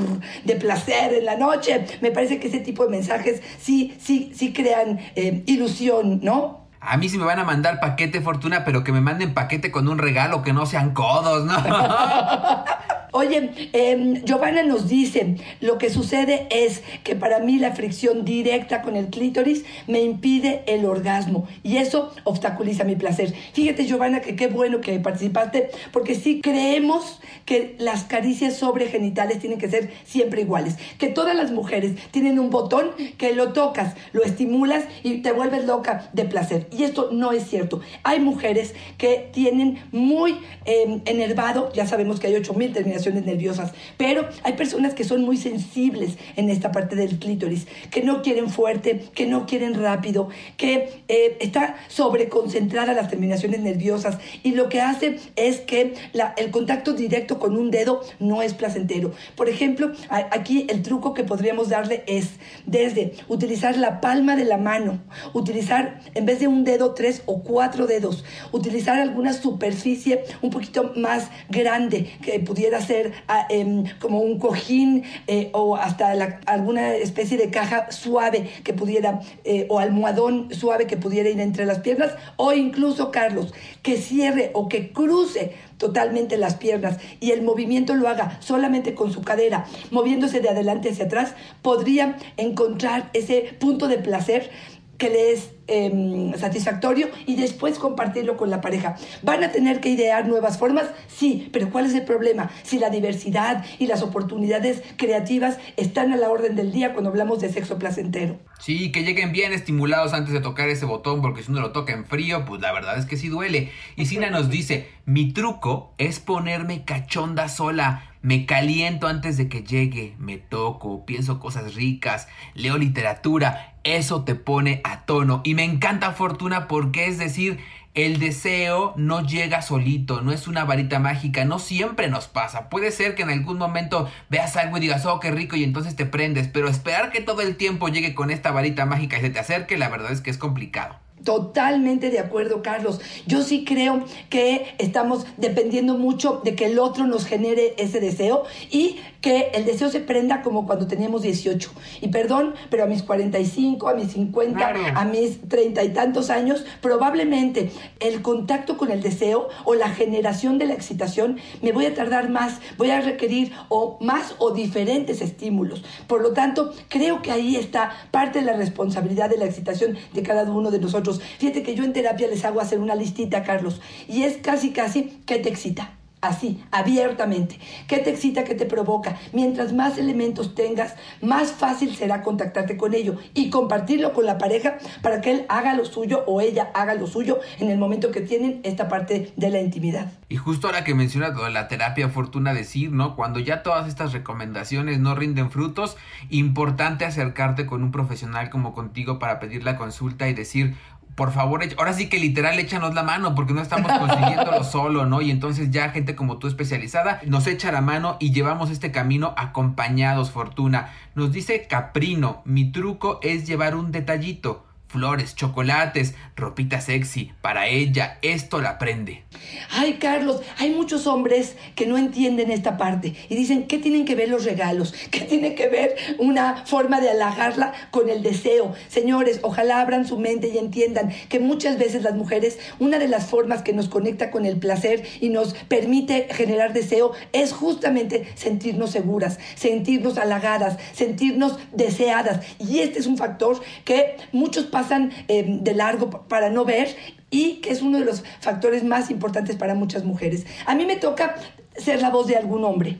de 0.43 0.55
placer 0.55 1.13
en 1.13 1.25
la 1.25 1.35
noche. 1.35 1.85
Me 2.01 2.11
parece 2.11 2.39
que 2.39 2.47
ese 2.47 2.59
tipo 2.59 2.83
de 2.83 2.89
mensajes 2.89 3.41
sí, 3.59 3.95
sí, 3.99 4.31
sí 4.35 4.53
crean 4.53 4.99
eh, 5.15 5.43
ilusión, 5.45 6.19
¿no? 6.23 6.67
A 6.79 6.97
mí 6.97 7.09
sí 7.09 7.17
me 7.17 7.25
van 7.25 7.39
a 7.39 7.43
mandar 7.43 7.79
paquete 7.79 8.21
fortuna, 8.21 8.63
pero 8.63 8.83
que 8.83 8.91
me 8.91 9.01
manden 9.01 9.33
paquete 9.33 9.71
con 9.71 9.87
un 9.87 9.97
regalo, 9.97 10.43
que 10.43 10.53
no 10.53 10.65
sean 10.65 10.93
codos, 10.93 11.45
¿no? 11.45 11.55
Oye, 13.13 13.69
eh, 13.71 14.21
Giovanna 14.25 14.63
nos 14.63 14.89
dice, 14.89 15.37
lo 15.61 15.77
que 15.77 15.89
sucede 15.89 16.47
es 16.49 16.81
que 17.05 17.15
para 17.15 17.39
mí 17.39 17.57
la 17.57 17.71
fricción 17.73 18.25
directa 18.25 18.81
con 18.81 18.97
el 18.97 19.07
clítoris 19.07 19.63
me 19.87 20.01
impide 20.01 20.63
el 20.67 20.85
orgasmo 20.85 21.47
y 21.63 21.77
eso 21.77 22.11
obstaculiza 22.25 22.83
mi 22.83 22.97
placer. 22.97 23.33
Fíjate, 23.53 23.85
Giovanna, 23.85 24.19
que 24.19 24.35
qué 24.35 24.47
bueno 24.47 24.81
que 24.81 24.99
participaste, 24.99 25.69
porque 25.93 26.15
sí 26.15 26.41
creemos 26.41 27.21
que 27.45 27.75
las 27.79 28.03
caricias 28.03 28.57
sobre 28.57 28.87
genitales 28.87 29.39
tienen 29.39 29.57
que 29.57 29.69
ser 29.69 29.89
siempre 30.03 30.41
iguales, 30.41 30.75
que 30.97 31.07
todas 31.07 31.35
las 31.35 31.51
mujeres 31.51 31.93
tienen 32.11 32.39
un 32.39 32.49
botón 32.49 32.91
que 33.17 33.33
lo 33.33 33.53
tocas, 33.53 33.95
lo 34.11 34.23
estimulas 34.23 34.83
y 35.03 35.19
te 35.19 35.31
vuelves 35.31 35.63
loca 35.63 36.09
de 36.11 36.25
placer. 36.25 36.67
Y 36.77 36.83
esto 36.83 37.09
no 37.13 37.31
es 37.31 37.47
cierto. 37.47 37.79
Hay 38.03 38.19
mujeres 38.19 38.75
que 38.97 39.29
tienen 39.31 39.79
muy 39.93 40.37
eh, 40.65 41.01
enervado, 41.05 41.71
ya 41.71 41.87
sabemos 41.87 42.19
que 42.19 42.27
hay 42.27 42.35
8000 42.35 42.73
terminaciones 42.73 42.96
nerviosas, 43.05 43.73
pero 43.97 44.27
hay 44.43 44.53
personas 44.53 44.93
que 44.93 45.03
son 45.03 45.23
muy 45.23 45.37
sensibles 45.37 46.17
en 46.35 46.49
esta 46.49 46.71
parte 46.71 46.95
del 46.95 47.19
clítoris, 47.19 47.67
que 47.91 48.03
no 48.03 48.21
quieren 48.21 48.49
fuerte, 48.49 49.05
que 49.13 49.27
no 49.27 49.45
quieren 49.45 49.75
rápido, 49.75 50.29
que 50.57 50.89
eh, 51.07 51.37
está 51.39 51.75
sobreconcentrada 51.87 52.93
las 52.93 53.09
terminaciones 53.09 53.61
nerviosas 53.61 54.17
y 54.43 54.51
lo 54.51 54.69
que 54.69 54.81
hace 54.81 55.19
es 55.35 55.59
que 55.59 55.93
el 56.37 56.51
contacto 56.51 56.93
directo 56.93 57.39
con 57.39 57.57
un 57.57 57.71
dedo 57.71 58.01
no 58.19 58.41
es 58.41 58.53
placentero. 58.53 59.11
Por 59.35 59.49
ejemplo, 59.49 59.91
aquí 60.09 60.65
el 60.69 60.81
truco 60.81 61.13
que 61.13 61.23
podríamos 61.23 61.69
darle 61.69 62.03
es 62.07 62.31
desde 62.65 63.13
utilizar 63.27 63.77
la 63.77 64.01
palma 64.01 64.35
de 64.35 64.45
la 64.45 64.57
mano, 64.57 64.99
utilizar 65.33 66.01
en 66.13 66.25
vez 66.25 66.39
de 66.39 66.47
un 66.47 66.63
dedo 66.63 66.93
tres 66.93 67.23
o 67.25 67.43
cuatro 67.43 67.87
dedos, 67.87 68.23
utilizar 68.51 68.99
alguna 68.99 69.33
superficie 69.33 70.23
un 70.41 70.49
poquito 70.49 70.93
más 70.95 71.29
grande 71.49 72.09
que 72.21 72.39
pudiera 72.39 72.81
ser 72.87 73.13
em, 73.49 73.83
como 73.99 74.19
un 74.21 74.39
cojín 74.39 75.03
eh, 75.27 75.49
o 75.53 75.75
hasta 75.75 76.11
alguna 76.45 76.95
especie 76.95 77.37
de 77.37 77.49
caja 77.49 77.91
suave 77.91 78.49
que 78.63 78.73
pudiera, 78.73 79.19
eh, 79.43 79.67
o 79.69 79.79
almohadón 79.79 80.53
suave 80.53 80.87
que 80.87 80.97
pudiera 80.97 81.29
ir 81.29 81.39
entre 81.39 81.65
las 81.65 81.79
piernas, 81.79 82.13
o 82.37 82.53
incluso, 82.53 83.11
Carlos, 83.11 83.53
que 83.83 83.97
cierre 83.97 84.51
o 84.53 84.67
que 84.69 84.91
cruce 84.91 85.53
totalmente 85.77 86.37
las 86.37 86.55
piernas 86.55 86.97
y 87.19 87.31
el 87.31 87.43
movimiento 87.43 87.95
lo 87.95 88.07
haga 88.07 88.37
solamente 88.41 88.95
con 88.95 89.11
su 89.11 89.21
cadera, 89.21 89.65
moviéndose 89.91 90.39
de 90.39 90.49
adelante 90.49 90.89
hacia 90.89 91.05
atrás, 91.05 91.35
podría 91.61 92.17
encontrar 92.37 93.09
ese 93.13 93.55
punto 93.59 93.87
de 93.87 93.97
placer 93.97 94.49
que 94.97 95.09
le 95.09 95.31
es 95.31 95.51
em, 95.67 96.33
satisfactorio 96.35 97.09
y 97.25 97.35
después 97.35 97.77
compartirlo 97.77 98.37
con 98.37 98.49
la 98.49 98.61
pareja. 98.61 98.95
¿Van 99.21 99.43
a 99.43 99.51
tener 99.51 99.79
que 99.79 99.89
idear 99.89 100.27
nuevas 100.27 100.57
formas? 100.57 100.89
Sí, 101.07 101.49
pero 101.51 101.69
¿cuál 101.69 101.85
es 101.85 101.93
el 101.93 102.03
problema? 102.03 102.49
Si 102.63 102.79
la 102.79 102.89
diversidad 102.89 103.65
y 103.79 103.87
las 103.87 104.01
oportunidades 104.01 104.81
creativas 104.97 105.57
están 105.75 106.11
a 106.13 106.17
la 106.17 106.29
orden 106.29 106.55
del 106.55 106.71
día 106.71 106.93
cuando 106.93 107.09
hablamos 107.09 107.39
de 107.39 107.51
sexo 107.51 107.77
placentero. 107.77 108.39
Sí, 108.59 108.91
que 108.91 109.03
lleguen 109.03 109.31
bien 109.31 109.53
estimulados 109.53 110.13
antes 110.13 110.33
de 110.33 110.41
tocar 110.41 110.69
ese 110.69 110.85
botón, 110.85 111.21
porque 111.21 111.43
si 111.43 111.51
uno 111.51 111.61
lo 111.61 111.71
toca 111.71 111.93
en 111.93 112.05
frío, 112.05 112.45
pues 112.45 112.61
la 112.61 112.73
verdad 112.73 112.97
es 112.97 113.05
que 113.05 113.17
sí 113.17 113.29
duele. 113.29 113.71
Y 113.95 114.07
Sina 114.07 114.29
nos 114.29 114.49
dice, 114.49 114.89
mi 115.05 115.31
truco 115.31 115.93
es 115.97 116.19
ponerme 116.19 116.83
cachonda 116.83 117.49
sola 117.49 118.16
Me 118.27 118.45
caliento 118.45 119.07
antes 119.07 119.37
de 119.37 119.47
que 119.47 119.63
llegue, 119.63 120.13
me 120.19 120.35
toco, 120.35 121.05
pienso 121.05 121.39
cosas 121.39 121.75
ricas, 121.75 122.27
leo 122.55 122.77
literatura, 122.77 123.75
eso 123.85 124.25
te 124.25 124.35
pone 124.35 124.81
a 124.83 125.05
tono. 125.05 125.39
Y 125.45 125.55
me 125.55 125.63
encanta 125.63 126.11
Fortuna 126.11 126.67
porque 126.67 127.07
es 127.07 127.17
decir, 127.17 127.57
el 127.93 128.19
deseo 128.19 128.93
no 128.97 129.25
llega 129.25 129.61
solito, 129.61 130.19
no 130.19 130.33
es 130.33 130.49
una 130.49 130.65
varita 130.65 130.99
mágica, 130.99 131.45
no 131.45 131.57
siempre 131.57 132.09
nos 132.09 132.27
pasa. 132.27 132.67
Puede 132.67 132.91
ser 132.91 133.15
que 133.15 133.23
en 133.23 133.29
algún 133.29 133.57
momento 133.57 134.11
veas 134.29 134.57
algo 134.57 134.75
y 134.75 134.81
digas, 134.81 135.05
oh, 135.05 135.21
qué 135.21 135.31
rico, 135.31 135.55
y 135.55 135.63
entonces 135.63 135.95
te 135.95 136.05
prendes, 136.05 136.49
pero 136.49 136.67
esperar 136.67 137.13
que 137.13 137.21
todo 137.21 137.41
el 137.41 137.55
tiempo 137.55 137.87
llegue 137.87 138.13
con 138.13 138.29
esta 138.29 138.51
varita 138.51 138.85
mágica 138.85 139.17
y 139.17 139.21
se 139.21 139.29
te 139.29 139.39
acerque, 139.39 139.77
la 139.77 139.87
verdad 139.87 140.11
es 140.11 140.19
que 140.19 140.31
es 140.31 140.37
complicado. 140.37 140.99
Totalmente 141.23 142.09
de 142.09 142.19
acuerdo, 142.19 142.61
Carlos. 142.61 143.01
Yo 143.25 143.41
sí 143.41 143.65
creo 143.65 144.05
que 144.29 144.75
estamos 144.77 145.25
dependiendo 145.37 145.97
mucho 145.97 146.41
de 146.43 146.55
que 146.55 146.67
el 146.67 146.79
otro 146.79 147.05
nos 147.05 147.25
genere 147.25 147.73
ese 147.77 147.99
deseo 147.99 148.43
y 148.71 148.97
que 149.19 149.51
el 149.55 149.65
deseo 149.65 149.89
se 149.89 149.99
prenda 149.99 150.41
como 150.41 150.65
cuando 150.65 150.87
teníamos 150.87 151.23
18. 151.23 151.71
Y 152.01 152.09
perdón, 152.09 152.53
pero 152.69 152.83
a 152.83 152.87
mis 152.87 153.03
45, 153.03 153.89
a 153.89 153.95
mis 153.95 154.13
50, 154.13 154.73
a 154.95 155.05
mis 155.05 155.41
treinta 155.49 155.83
y 155.83 155.89
tantos 155.89 156.29
años, 156.29 156.63
probablemente 156.81 157.71
el 157.99 158.21
contacto 158.21 158.77
con 158.77 158.91
el 158.91 159.01
deseo 159.01 159.49
o 159.65 159.73
la 159.73 159.89
generación 159.89 160.57
de 160.57 160.67
la 160.67 160.75
excitación 160.75 161.39
me 161.61 161.71
voy 161.71 161.87
a 161.87 161.93
tardar 161.93 162.29
más, 162.29 162.59
voy 162.77 162.91
a 162.91 163.01
requerir 163.01 163.51
o 163.69 163.97
más 164.01 164.35
o 164.37 164.51
diferentes 164.51 165.21
estímulos. 165.21 165.83
Por 166.07 166.21
lo 166.21 166.31
tanto, 166.33 166.73
creo 166.87 167.21
que 167.21 167.31
ahí 167.31 167.55
está 167.55 167.91
parte 168.11 168.39
de 168.39 168.45
la 168.45 168.53
responsabilidad 168.53 169.29
de 169.29 169.37
la 169.37 169.45
excitación 169.45 169.97
de 170.13 170.23
cada 170.23 170.43
uno 170.43 170.71
de 170.71 170.79
nosotros 170.79 171.06
Fíjate 171.39 171.63
que 171.63 171.75
yo 171.75 171.83
en 171.83 171.93
terapia 171.93 172.27
les 172.27 172.45
hago 172.45 172.61
hacer 172.61 172.79
una 172.79 172.95
listita, 172.95 173.43
Carlos, 173.43 173.81
y 174.07 174.23
es 174.23 174.37
casi, 174.37 174.71
casi, 174.71 175.21
¿qué 175.25 175.39
te 175.39 175.49
excita? 175.49 175.97
Así, 176.19 176.63
abiertamente. 176.71 177.59
¿Qué 177.87 177.99
te 177.99 178.09
excita? 178.09 178.43
¿Qué 178.43 178.55
te 178.55 178.65
provoca? 178.65 179.19
Mientras 179.33 179.71
más 179.71 179.99
elementos 179.99 180.55
tengas, 180.55 180.95
más 181.21 181.51
fácil 181.51 181.95
será 181.95 182.23
contactarte 182.23 182.75
con 182.75 182.95
ello 182.95 183.17
y 183.35 183.51
compartirlo 183.51 184.13
con 184.13 184.25
la 184.25 184.39
pareja 184.39 184.79
para 185.03 185.21
que 185.21 185.29
él 185.29 185.45
haga 185.47 185.75
lo 185.75 185.85
suyo 185.85 186.23
o 186.25 186.41
ella 186.41 186.71
haga 186.73 186.95
lo 186.95 187.05
suyo 187.05 187.39
en 187.59 187.69
el 187.69 187.77
momento 187.77 188.09
que 188.09 188.21
tienen 188.21 188.61
esta 188.63 188.87
parte 188.87 189.31
de 189.35 189.49
la 189.51 189.61
intimidad. 189.61 190.11
Y 190.27 190.37
justo 190.37 190.65
ahora 190.65 190.83
que 190.83 190.95
mencionas 190.95 191.33
la 191.53 191.67
terapia, 191.67 192.09
fortuna 192.09 192.51
decir, 192.55 192.91
¿no? 192.91 193.15
Cuando 193.15 193.39
ya 193.39 193.61
todas 193.61 193.87
estas 193.87 194.11
recomendaciones 194.11 194.99
no 194.99 195.13
rinden 195.13 195.51
frutos, 195.51 195.97
importante 196.29 197.05
acercarte 197.05 197.67
con 197.67 197.83
un 197.83 197.91
profesional 197.91 198.49
como 198.49 198.73
contigo 198.73 199.19
para 199.19 199.39
pedir 199.39 199.63
la 199.63 199.77
consulta 199.77 200.27
y 200.27 200.33
decir, 200.33 200.75
por 201.17 201.31
favor, 201.31 201.63
ahora 201.79 201.93
sí 201.93 202.09
que 202.09 202.19
literal 202.19 202.59
échanos 202.59 202.93
la 202.93 203.01
mano 203.01 203.33
porque 203.33 203.51
no 203.51 203.63
estamos 203.63 203.91
consiguiéndolo 203.91 204.63
solo, 204.63 205.07
¿no? 205.07 205.19
Y 205.19 205.31
entonces 205.31 205.71
ya 205.71 205.89
gente 205.89 206.15
como 206.15 206.37
tú 206.37 206.45
especializada 206.47 207.21
nos 207.25 207.47
echa 207.47 207.71
la 207.71 207.81
mano 207.81 208.17
y 208.19 208.31
llevamos 208.31 208.69
este 208.69 208.91
camino 208.91 209.33
acompañados, 209.35 210.29
Fortuna. 210.29 210.93
Nos 211.15 211.31
dice 211.31 211.65
Caprino, 211.65 212.43
mi 212.45 212.71
truco 212.71 213.19
es 213.23 213.47
llevar 213.47 213.75
un 213.75 213.91
detallito 213.91 214.66
flores, 214.87 215.35
chocolates, 215.35 216.15
ropita 216.35 216.81
sexy. 216.81 217.31
Para 217.41 217.67
ella, 217.67 218.17
esto 218.21 218.61
la 218.61 218.71
aprende. 218.71 219.23
Ay, 219.71 219.93
Carlos, 219.99 220.41
hay 220.57 220.71
muchos 220.71 221.07
hombres 221.07 221.55
que 221.75 221.85
no 221.85 221.97
entienden 221.97 222.51
esta 222.51 222.77
parte 222.77 223.13
y 223.29 223.35
dicen, 223.35 223.67
¿qué 223.67 223.77
tienen 223.77 224.05
que 224.05 224.15
ver 224.15 224.29
los 224.29 224.45
regalos? 224.45 224.93
¿Qué 225.11 225.21
tiene 225.21 225.55
que 225.55 225.67
ver 225.67 225.95
una 226.17 226.65
forma 226.65 227.01
de 227.01 227.09
halagarla 227.09 227.73
con 227.91 228.09
el 228.09 228.23
deseo? 228.23 228.73
Señores, 228.87 229.39
ojalá 229.43 229.81
abran 229.81 230.07
su 230.07 230.17
mente 230.17 230.49
y 230.49 230.57
entiendan 230.57 231.13
que 231.29 231.39
muchas 231.39 231.77
veces 231.77 232.03
las 232.03 232.15
mujeres, 232.15 232.59
una 232.79 232.99
de 232.99 233.07
las 233.07 233.27
formas 233.27 233.61
que 233.61 233.73
nos 233.73 233.89
conecta 233.89 234.31
con 234.31 234.45
el 234.45 234.57
placer 234.57 235.03
y 235.21 235.29
nos 235.29 235.53
permite 235.53 236.27
generar 236.31 236.73
deseo 236.73 237.11
es 237.33 237.53
justamente 237.53 238.27
sentirnos 238.35 238.91
seguras, 238.91 239.39
sentirnos 239.55 240.17
halagadas, 240.17 240.77
sentirnos 240.93 241.57
deseadas. 241.73 242.45
Y 242.59 242.79
este 242.79 242.99
es 242.99 243.07
un 243.07 243.17
factor 243.17 243.61
que 243.85 244.17
muchos 244.31 244.65
pasan 244.77 245.11
eh, 245.27 245.43
de 245.47 245.73
largo 245.73 246.11
para 246.27 246.51
no 246.51 246.63
ver 246.63 246.95
y 247.31 247.55
que 247.61 247.71
es 247.71 247.81
uno 247.81 247.97
de 247.97 248.05
los 248.05 248.23
factores 248.41 248.83
más 248.83 249.09
importantes 249.09 249.55
para 249.55 249.73
muchas 249.73 250.03
mujeres. 250.03 250.45
A 250.67 250.75
mí 250.75 250.85
me 250.85 250.97
toca 250.97 251.35
ser 251.75 251.99
la 251.99 252.11
voz 252.11 252.27
de 252.27 252.35
algún 252.35 252.63
hombre. 252.63 252.99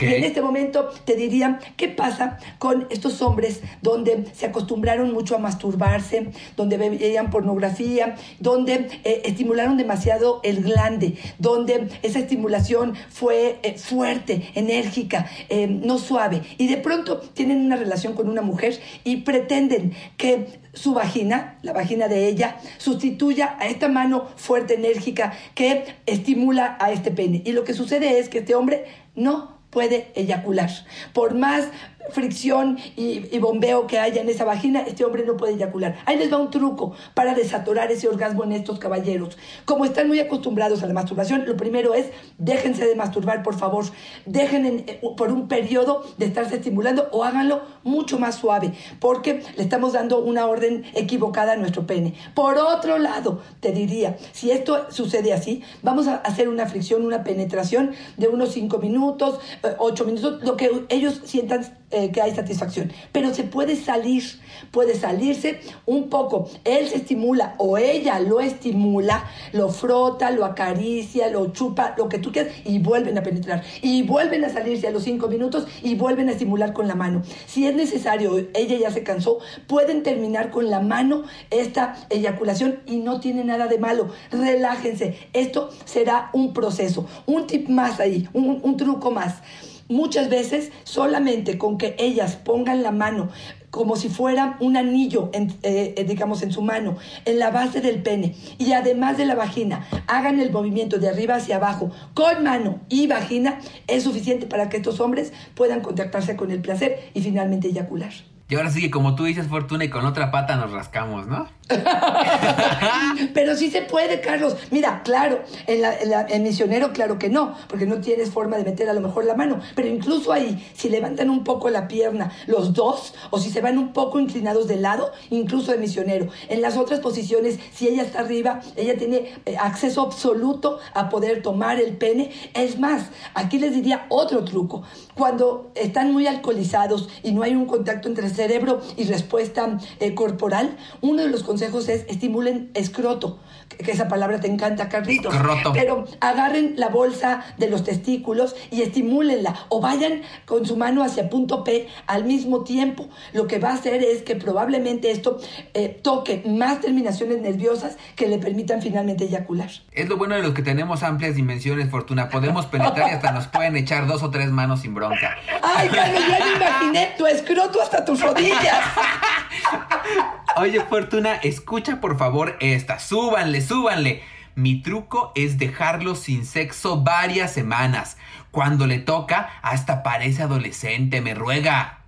Y 0.00 0.04
en 0.04 0.24
este 0.24 0.42
momento 0.42 0.90
te 1.04 1.16
diría, 1.16 1.58
¿qué 1.76 1.88
pasa 1.88 2.38
con 2.58 2.86
estos 2.90 3.22
hombres 3.22 3.60
donde 3.80 4.26
se 4.34 4.46
acostumbraron 4.46 5.12
mucho 5.12 5.34
a 5.34 5.38
masturbarse, 5.38 6.30
donde 6.56 6.76
veían 6.76 7.30
pornografía, 7.30 8.16
donde 8.38 9.00
eh, 9.04 9.22
estimularon 9.24 9.76
demasiado 9.76 10.40
el 10.44 10.62
glande, 10.62 11.16
donde 11.38 11.88
esa 12.02 12.18
estimulación 12.18 12.94
fue 13.10 13.58
eh, 13.62 13.78
fuerte, 13.78 14.50
enérgica, 14.54 15.30
eh, 15.48 15.66
no 15.66 15.98
suave, 15.98 16.42
y 16.58 16.68
de 16.68 16.76
pronto 16.76 17.20
tienen 17.20 17.64
una 17.64 17.76
relación 17.76 18.12
con 18.12 18.28
una 18.28 18.42
mujer 18.42 18.78
y 19.04 19.18
pretenden 19.18 19.94
que 20.16 20.61
su 20.74 20.94
vagina, 20.94 21.58
la 21.62 21.72
vagina 21.72 22.08
de 22.08 22.28
ella, 22.28 22.56
sustituya 22.78 23.56
a 23.60 23.66
esta 23.66 23.88
mano 23.88 24.26
fuerte, 24.36 24.74
enérgica, 24.74 25.32
que 25.54 25.96
estimula 26.06 26.76
a 26.80 26.92
este 26.92 27.10
pene. 27.10 27.42
Y 27.44 27.52
lo 27.52 27.64
que 27.64 27.74
sucede 27.74 28.18
es 28.18 28.28
que 28.28 28.38
este 28.38 28.54
hombre 28.54 28.86
no 29.14 29.51
puede 29.72 30.12
eyacular. 30.14 30.70
Por 31.14 31.34
más 31.34 31.68
fricción 32.10 32.78
y, 32.96 33.38
bombeo 33.38 33.86
que 33.86 33.98
haya 33.98 34.20
en 34.20 34.28
esa 34.28 34.44
vagina, 34.44 34.80
este 34.80 35.04
hombre 35.04 35.24
no 35.24 35.36
puede 35.36 35.54
eyacular. 35.54 35.96
Ahí 36.06 36.16
les 36.16 36.32
va 36.32 36.38
un 36.38 36.50
truco 36.50 36.92
para 37.14 37.34
desatorar 37.34 37.90
ese 37.90 38.08
orgasmo 38.08 38.44
en 38.44 38.52
estos 38.52 38.78
caballeros. 38.78 39.38
Como 39.64 39.84
están 39.84 40.08
muy 40.08 40.20
acostumbrados 40.20 40.82
a 40.82 40.86
la 40.86 40.94
masturbación, 40.94 41.44
lo 41.46 41.56
primero 41.56 41.94
es 41.94 42.06
déjense 42.38 42.86
de 42.86 42.94
masturbar, 42.94 43.42
por 43.42 43.56
favor. 43.56 43.84
Dejen 44.26 44.84
eh, 44.86 45.00
por 45.16 45.32
un 45.32 45.48
periodo 45.48 46.04
de 46.18 46.26
estarse 46.26 46.56
estimulando 46.56 47.08
o 47.12 47.24
háganlo 47.24 47.62
mucho 47.82 48.18
más 48.18 48.36
suave, 48.36 48.72
porque 49.00 49.42
le 49.56 49.62
estamos 49.62 49.92
dando 49.92 50.18
una 50.18 50.46
orden 50.46 50.84
equivocada 50.94 51.52
a 51.52 51.56
nuestro 51.56 51.86
pene. 51.86 52.14
Por 52.34 52.58
otro 52.58 52.98
lado, 52.98 53.40
te 53.60 53.72
diría, 53.72 54.16
si 54.32 54.50
esto 54.50 54.86
sucede 54.90 55.32
así, 55.32 55.62
vamos 55.82 56.06
a 56.06 56.16
hacer 56.16 56.48
una 56.48 56.66
fricción, 56.66 57.04
una 57.04 57.24
penetración 57.24 57.92
de 58.16 58.28
unos 58.28 58.52
5 58.52 58.78
minutos, 58.78 59.40
8 59.78 60.02
eh, 60.02 60.06
minutos, 60.06 60.42
lo 60.42 60.56
que 60.56 60.84
ellos 60.88 61.20
sientan 61.24 61.64
eh, 61.92 62.10
que 62.10 62.22
hay 62.22 62.34
satisfacción. 62.34 62.92
Pero 63.12 63.34
se 63.34 63.44
puede 63.44 63.76
salir, 63.76 64.24
puede 64.70 64.94
salirse 64.94 65.60
un 65.86 66.08
poco. 66.08 66.48
Él 66.64 66.88
se 66.88 66.96
estimula 66.96 67.54
o 67.58 67.78
ella 67.78 68.18
lo 68.18 68.40
estimula, 68.40 69.24
lo 69.52 69.68
frota, 69.68 70.30
lo 70.30 70.44
acaricia, 70.44 71.28
lo 71.28 71.52
chupa, 71.52 71.94
lo 71.98 72.08
que 72.08 72.18
tú 72.18 72.32
quieras, 72.32 72.52
y 72.64 72.78
vuelven 72.78 73.18
a 73.18 73.22
penetrar. 73.22 73.62
Y 73.82 74.02
vuelven 74.02 74.44
a 74.44 74.48
salirse 74.48 74.88
a 74.88 74.90
los 74.90 75.04
cinco 75.04 75.28
minutos 75.28 75.66
y 75.82 75.94
vuelven 75.94 76.28
a 76.28 76.32
estimular 76.32 76.72
con 76.72 76.88
la 76.88 76.94
mano. 76.94 77.22
Si 77.46 77.66
es 77.66 77.74
necesario, 77.74 78.38
ella 78.54 78.78
ya 78.78 78.90
se 78.90 79.02
cansó, 79.02 79.38
pueden 79.66 80.02
terminar 80.02 80.50
con 80.50 80.70
la 80.70 80.80
mano 80.80 81.24
esta 81.50 81.96
eyaculación 82.10 82.80
y 82.86 82.96
no 82.96 83.20
tiene 83.20 83.44
nada 83.44 83.66
de 83.66 83.78
malo. 83.78 84.08
Relájense. 84.30 85.18
Esto 85.32 85.70
será 85.84 86.30
un 86.32 86.52
proceso. 86.52 87.06
Un 87.26 87.46
tip 87.46 87.68
más 87.68 88.00
ahí, 88.00 88.28
un, 88.32 88.60
un 88.62 88.76
truco 88.76 89.10
más. 89.10 89.42
Muchas 89.88 90.28
veces 90.28 90.72
solamente 90.84 91.58
con 91.58 91.78
que 91.78 91.94
ellas 91.98 92.36
pongan 92.36 92.82
la 92.82 92.92
mano 92.92 93.30
como 93.72 93.96
si 93.96 94.10
fuera 94.10 94.58
un 94.60 94.76
anillo, 94.76 95.30
en, 95.32 95.48
eh, 95.62 95.94
eh, 95.96 96.04
digamos, 96.04 96.42
en 96.42 96.52
su 96.52 96.60
mano, 96.60 96.98
en 97.24 97.38
la 97.38 97.50
base 97.50 97.80
del 97.80 98.02
pene, 98.02 98.34
y 98.58 98.72
además 98.72 99.16
de 99.16 99.24
la 99.24 99.34
vagina, 99.34 99.88
hagan 100.08 100.40
el 100.40 100.52
movimiento 100.52 100.98
de 100.98 101.08
arriba 101.08 101.36
hacia 101.36 101.56
abajo 101.56 101.90
con 102.12 102.44
mano 102.44 102.80
y 102.90 103.06
vagina, 103.06 103.60
es 103.86 104.02
suficiente 104.02 104.46
para 104.46 104.68
que 104.68 104.76
estos 104.76 105.00
hombres 105.00 105.32
puedan 105.54 105.80
contactarse 105.80 106.36
con 106.36 106.50
el 106.50 106.60
placer 106.60 106.98
y 107.14 107.22
finalmente 107.22 107.68
eyacular. 107.68 108.12
Y 108.52 108.54
ahora 108.54 108.70
sí 108.70 108.82
que 108.82 108.90
como 108.90 109.14
tú 109.14 109.24
dices, 109.24 109.46
Fortuna, 109.46 109.82
y 109.84 109.88
con 109.88 110.04
otra 110.04 110.30
pata 110.30 110.56
nos 110.56 110.72
rascamos, 110.72 111.26
¿no? 111.26 111.48
Pero 113.34 113.56
sí 113.56 113.70
se 113.70 113.80
puede, 113.80 114.20
Carlos. 114.20 114.56
Mira, 114.70 115.02
claro, 115.04 115.42
en, 115.66 115.82
el 116.28 116.42
misionero, 116.42 116.92
claro 116.92 117.18
que 117.18 117.30
no, 117.30 117.54
porque 117.68 117.86
no 117.86 118.02
tienes 118.02 118.30
forma 118.30 118.58
de 118.58 118.64
meter 118.64 118.90
a 118.90 118.92
lo 118.92 119.00
mejor 119.00 119.24
la 119.24 119.34
mano. 119.34 119.60
Pero 119.74 119.88
incluso 119.88 120.32
ahí, 120.32 120.68
si 120.74 120.90
levantan 120.90 121.30
un 121.30 121.44
poco 121.44 121.70
la 121.70 121.88
pierna 121.88 122.30
los 122.46 122.74
dos, 122.74 123.14
o 123.30 123.38
si 123.38 123.48
se 123.48 123.62
van 123.62 123.78
un 123.78 123.94
poco 123.94 124.20
inclinados 124.20 124.68
de 124.68 124.76
lado, 124.76 125.12
incluso 125.30 125.72
de 125.72 125.78
misionero. 125.78 126.28
En 126.50 126.60
las 126.60 126.76
otras 126.76 127.00
posiciones, 127.00 127.58
si 127.72 127.88
ella 127.88 128.02
está 128.02 128.20
arriba, 128.20 128.60
ella 128.76 128.98
tiene 128.98 129.32
eh, 129.46 129.56
acceso 129.56 130.02
absoluto 130.02 130.78
a 130.92 131.08
poder 131.08 131.40
tomar 131.40 131.80
el 131.80 131.96
pene. 131.96 132.32
Es 132.52 132.78
más, 132.78 133.04
aquí 133.32 133.58
les 133.58 133.74
diría 133.74 134.04
otro 134.10 134.44
truco. 134.44 134.82
Cuando 135.14 135.70
están 135.74 136.12
muy 136.12 136.26
alcoholizados 136.26 137.08
y 137.22 137.32
no 137.32 137.42
hay 137.42 137.54
un 137.54 137.66
contacto 137.66 138.08
entre 138.08 138.28
cerebro 138.42 138.80
y 138.96 139.04
respuesta 139.04 139.78
eh, 140.00 140.14
corporal, 140.14 140.76
uno 141.00 141.22
de 141.22 141.28
los 141.28 141.44
consejos 141.44 141.88
es 141.88 142.04
estimulen 142.08 142.70
escroto, 142.74 143.38
que 143.78 143.90
esa 143.90 144.08
palabra 144.08 144.40
te 144.40 144.48
encanta, 144.48 144.88
Carlitos. 144.88 145.36
Roto. 145.38 145.72
Pero 145.72 146.04
agarren 146.20 146.74
la 146.76 146.88
bolsa 146.88 147.44
de 147.58 147.68
los 147.68 147.84
testículos 147.84 148.54
y 148.70 148.82
estimúlenla 148.82 149.66
o 149.68 149.80
vayan 149.80 150.22
con 150.44 150.66
su 150.66 150.76
mano 150.76 151.02
hacia 151.02 151.28
punto 151.28 151.64
P 151.64 151.88
al 152.06 152.24
mismo 152.24 152.64
tiempo. 152.64 153.08
Lo 153.32 153.46
que 153.46 153.58
va 153.58 153.70
a 153.70 153.74
hacer 153.74 154.02
es 154.02 154.22
que 154.22 154.36
probablemente 154.36 155.10
esto 155.10 155.38
eh, 155.74 155.88
toque 156.02 156.42
más 156.46 156.80
terminaciones 156.80 157.40
nerviosas 157.40 157.96
que 158.16 158.28
le 158.28 158.38
permitan 158.38 158.82
finalmente 158.82 159.24
eyacular. 159.24 159.70
Es 159.92 160.08
lo 160.08 160.16
bueno 160.16 160.34
de 160.34 160.42
los 160.42 160.52
que 160.52 160.62
tenemos 160.62 161.02
amplias 161.02 161.34
dimensiones, 161.34 161.90
Fortuna. 161.90 162.28
Podemos 162.28 162.66
penetrar 162.66 163.10
y 163.10 163.14
hasta 163.14 163.32
nos 163.32 163.46
pueden 163.46 163.76
echar 163.76 164.06
dos 164.06 164.22
o 164.22 164.30
tres 164.30 164.50
manos 164.50 164.80
sin 164.80 164.94
bronca. 164.94 165.36
Ay, 165.62 165.88
Carlos, 165.88 166.22
ya 166.28 166.44
me 166.44 166.52
imaginé 166.56 167.14
tu 167.16 167.26
escroto 167.26 167.80
hasta 167.80 168.04
tus 168.04 168.20
rodillas. 168.20 168.82
Oye, 170.56 170.80
Fortuna, 170.82 171.36
escucha 171.36 172.00
por 172.00 172.18
favor 172.18 172.56
esta. 172.60 172.98
Súbanle, 172.98 173.61
súbanle. 173.66 174.22
Mi 174.54 174.82
truco 174.82 175.32
es 175.34 175.58
dejarlo 175.58 176.14
sin 176.14 176.44
sexo 176.44 177.02
varias 177.02 177.52
semanas. 177.52 178.18
Cuando 178.50 178.86
le 178.86 178.98
toca, 178.98 179.48
hasta 179.62 180.02
parece 180.02 180.42
adolescente, 180.42 181.22
me 181.22 181.34
ruega. 181.34 182.00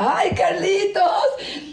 Ay, 0.00 0.30
Carlitos, 0.30 1.02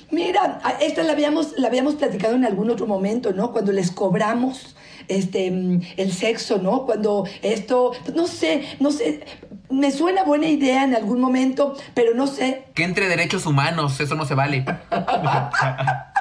mira, 0.10 0.60
esta 0.82 1.04
la 1.04 1.14
habíamos, 1.14 1.54
la 1.58 1.68
habíamos 1.68 1.94
platicado 1.94 2.36
en 2.36 2.44
algún 2.44 2.72
otro 2.72 2.88
momento, 2.88 3.32
¿no? 3.34 3.52
Cuando 3.52 3.72
les 3.72 3.92
cobramos 3.92 4.76
este, 5.08 5.52
mm, 5.52 5.82
el 5.98 6.12
sexo, 6.12 6.58
¿no? 6.58 6.86
Cuando 6.86 7.26
esto, 7.44 7.92
no 8.16 8.28
sé, 8.28 8.64
no 8.80 8.92
sé, 8.92 9.24
me 9.70 9.92
suena 9.92 10.24
buena 10.24 10.48
idea 10.48 10.84
en 10.84 10.96
algún 10.96 11.20
momento, 11.20 11.76
pero 11.94 12.16
no 12.16 12.28
sé. 12.28 12.66
Que 12.74 12.84
entre 12.84 13.08
derechos 13.08 13.46
humanos, 13.46 14.00
eso 14.00 14.16
no 14.16 14.26
se 14.26 14.34
vale. 14.34 14.66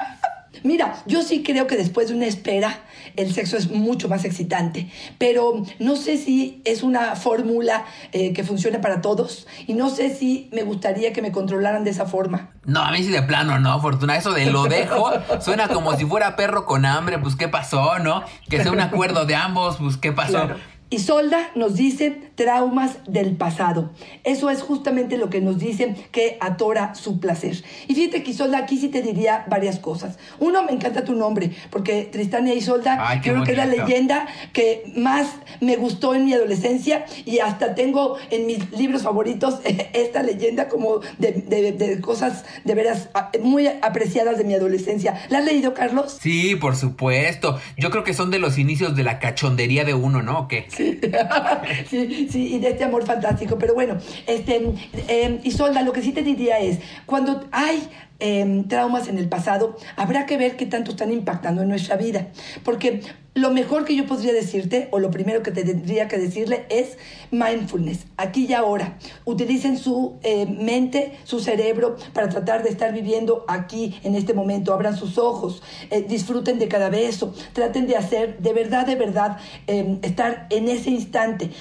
Mira, 0.65 0.95
yo 1.05 1.21
sí 1.21 1.43
creo 1.43 1.67
que 1.67 1.77
después 1.77 2.07
de 2.09 2.15
una 2.15 2.25
espera 2.25 2.79
el 3.15 3.31
sexo 3.31 3.55
es 3.55 3.69
mucho 3.69 4.09
más 4.09 4.25
excitante, 4.25 4.89
pero 5.19 5.63
no 5.77 5.95
sé 5.95 6.17
si 6.17 6.59
es 6.65 6.81
una 6.81 7.15
fórmula 7.15 7.85
eh, 8.11 8.33
que 8.33 8.43
funcione 8.43 8.79
para 8.79 8.99
todos 8.99 9.45
y 9.67 9.75
no 9.75 9.91
sé 9.91 10.15
si 10.15 10.49
me 10.51 10.63
gustaría 10.63 11.13
que 11.13 11.21
me 11.21 11.31
controlaran 11.31 11.83
de 11.83 11.91
esa 11.91 12.07
forma. 12.07 12.49
No, 12.65 12.81
a 12.81 12.91
mí 12.91 13.03
sí 13.03 13.11
de 13.11 13.21
plano, 13.21 13.59
no, 13.59 13.79
Fortuna. 13.79 14.17
Eso 14.17 14.33
de 14.33 14.47
lo 14.47 14.63
dejo 14.63 15.11
suena 15.39 15.67
como 15.67 15.95
si 15.97 16.05
fuera 16.05 16.35
perro 16.35 16.65
con 16.65 16.85
hambre, 16.85 17.19
pues 17.19 17.35
qué 17.35 17.47
pasó, 17.47 17.99
¿no? 17.99 18.23
Que 18.49 18.63
sea 18.63 18.71
un 18.71 18.79
acuerdo 18.79 19.27
de 19.27 19.35
ambos, 19.35 19.77
pues 19.77 19.97
qué 19.97 20.13
pasó. 20.13 20.31
Claro. 20.31 20.57
Isolda 20.89 21.49
nos 21.55 21.75
dice 21.75 22.31
traumas 22.35 22.97
del 23.07 23.35
pasado. 23.35 23.91
Eso 24.23 24.49
es 24.49 24.61
justamente 24.61 25.17
lo 25.17 25.29
que 25.29 25.41
nos 25.41 25.57
dice 25.59 25.95
que 26.11 26.37
atora 26.41 26.93
su 26.95 27.19
placer. 27.19 27.63
Y 27.87 27.95
fíjate 27.95 28.23
que 28.23 28.31
Isolda, 28.31 28.57
aquí 28.59 28.77
sí 28.77 28.89
te 28.89 29.01
diría 29.01 29.45
varias 29.49 29.79
cosas. 29.79 30.17
Uno, 30.39 30.63
me 30.63 30.71
encanta 30.73 31.03
tu 31.03 31.13
nombre, 31.15 31.51
porque 31.69 32.03
Tristán 32.11 32.47
e 32.47 32.55
Isolda 32.55 32.97
Ay, 32.99 33.19
creo 33.21 33.43
que 33.43 33.51
es 33.51 33.57
la 33.57 33.65
leyenda 33.65 34.27
que 34.53 34.83
más 34.95 35.27
me 35.61 35.75
gustó 35.77 36.13
en 36.15 36.25
mi 36.25 36.33
adolescencia 36.33 37.05
y 37.25 37.39
hasta 37.39 37.73
tengo 37.75 38.17
en 38.29 38.45
mis 38.47 38.71
libros 38.71 39.03
favoritos 39.03 39.59
esta 39.93 40.21
leyenda 40.23 40.67
como 40.67 40.99
de, 41.17 41.31
de- 41.31 41.71
de 41.71 42.01
cosas 42.01 42.43
de 42.63 42.75
veras 42.75 43.09
muy 43.41 43.67
apreciadas 43.67 44.37
de 44.37 44.43
mi 44.43 44.53
adolescencia. 44.53 45.25
¿La 45.29 45.39
has 45.39 45.45
leído, 45.45 45.73
Carlos? 45.73 46.17
Sí, 46.21 46.55
por 46.55 46.75
supuesto. 46.75 47.59
Yo 47.77 47.89
creo 47.91 48.03
que 48.03 48.13
son 48.13 48.29
de 48.31 48.39
los 48.39 48.57
inicios 48.57 48.95
de 48.95 49.03
la 49.03 49.19
cachondería 49.19 49.83
de 49.85 49.93
uno, 49.93 50.21
¿no? 50.21 50.39
¿O 50.39 50.47
qué? 50.47 50.65
Sí, 50.69 50.99
sí, 51.89 52.24
sí, 52.29 52.55
y 52.55 52.59
de 52.59 52.69
este 52.69 52.83
amor 52.83 53.05
fantástico. 53.05 53.57
Pero 53.57 53.73
bueno, 53.73 53.97
este, 54.27 54.71
eh, 55.07 55.39
Isolda, 55.43 55.81
lo 55.81 55.93
que 55.93 56.01
sí 56.01 56.11
te 56.11 56.23
diría 56.23 56.59
es, 56.59 56.79
cuando 57.05 57.45
hay 57.51 57.87
eh, 58.19 58.63
traumas 58.69 59.09
en 59.09 59.17
el 59.17 59.27
pasado, 59.27 59.75
habrá 59.97 60.25
que 60.25 60.37
ver 60.37 60.55
qué 60.55 60.65
tanto 60.65 60.91
están 60.91 61.11
impactando 61.11 61.63
en 61.63 61.67
nuestra 61.67 61.97
vida. 61.97 62.27
Porque 62.63 63.01
lo 63.33 63.51
mejor 63.51 63.83
que 63.83 63.93
yo 63.93 64.05
podría 64.05 64.31
decirte, 64.31 64.87
o 64.91 64.99
lo 64.99 65.11
primero 65.11 65.43
que 65.43 65.51
te 65.51 65.65
tendría 65.65 66.07
que 66.07 66.17
decirle, 66.17 66.65
es 66.69 66.97
mindfulness, 67.31 68.05
aquí 68.15 68.45
y 68.47 68.53
ahora. 68.53 68.97
Utilicen 69.25 69.77
su 69.77 70.17
eh, 70.23 70.45
mente, 70.45 71.17
su 71.25 71.41
cerebro, 71.41 71.97
para 72.13 72.29
tratar 72.29 72.63
de 72.63 72.69
estar 72.69 72.93
viviendo 72.93 73.43
aquí, 73.49 73.99
en 74.03 74.15
este 74.15 74.33
momento. 74.33 74.73
Abran 74.73 74.95
sus 74.95 75.17
ojos, 75.17 75.61
eh, 75.89 76.05
disfruten 76.07 76.57
de 76.57 76.69
cada 76.69 76.89
beso, 76.89 77.33
traten 77.51 77.85
de 77.85 77.97
hacer, 77.97 78.37
de 78.39 78.53
verdad, 78.53 78.87
de 78.87 78.95
verdad, 78.95 79.37
estar 79.67 80.47
en 80.49 80.69
ese 80.69 80.89
instante. 80.91 81.51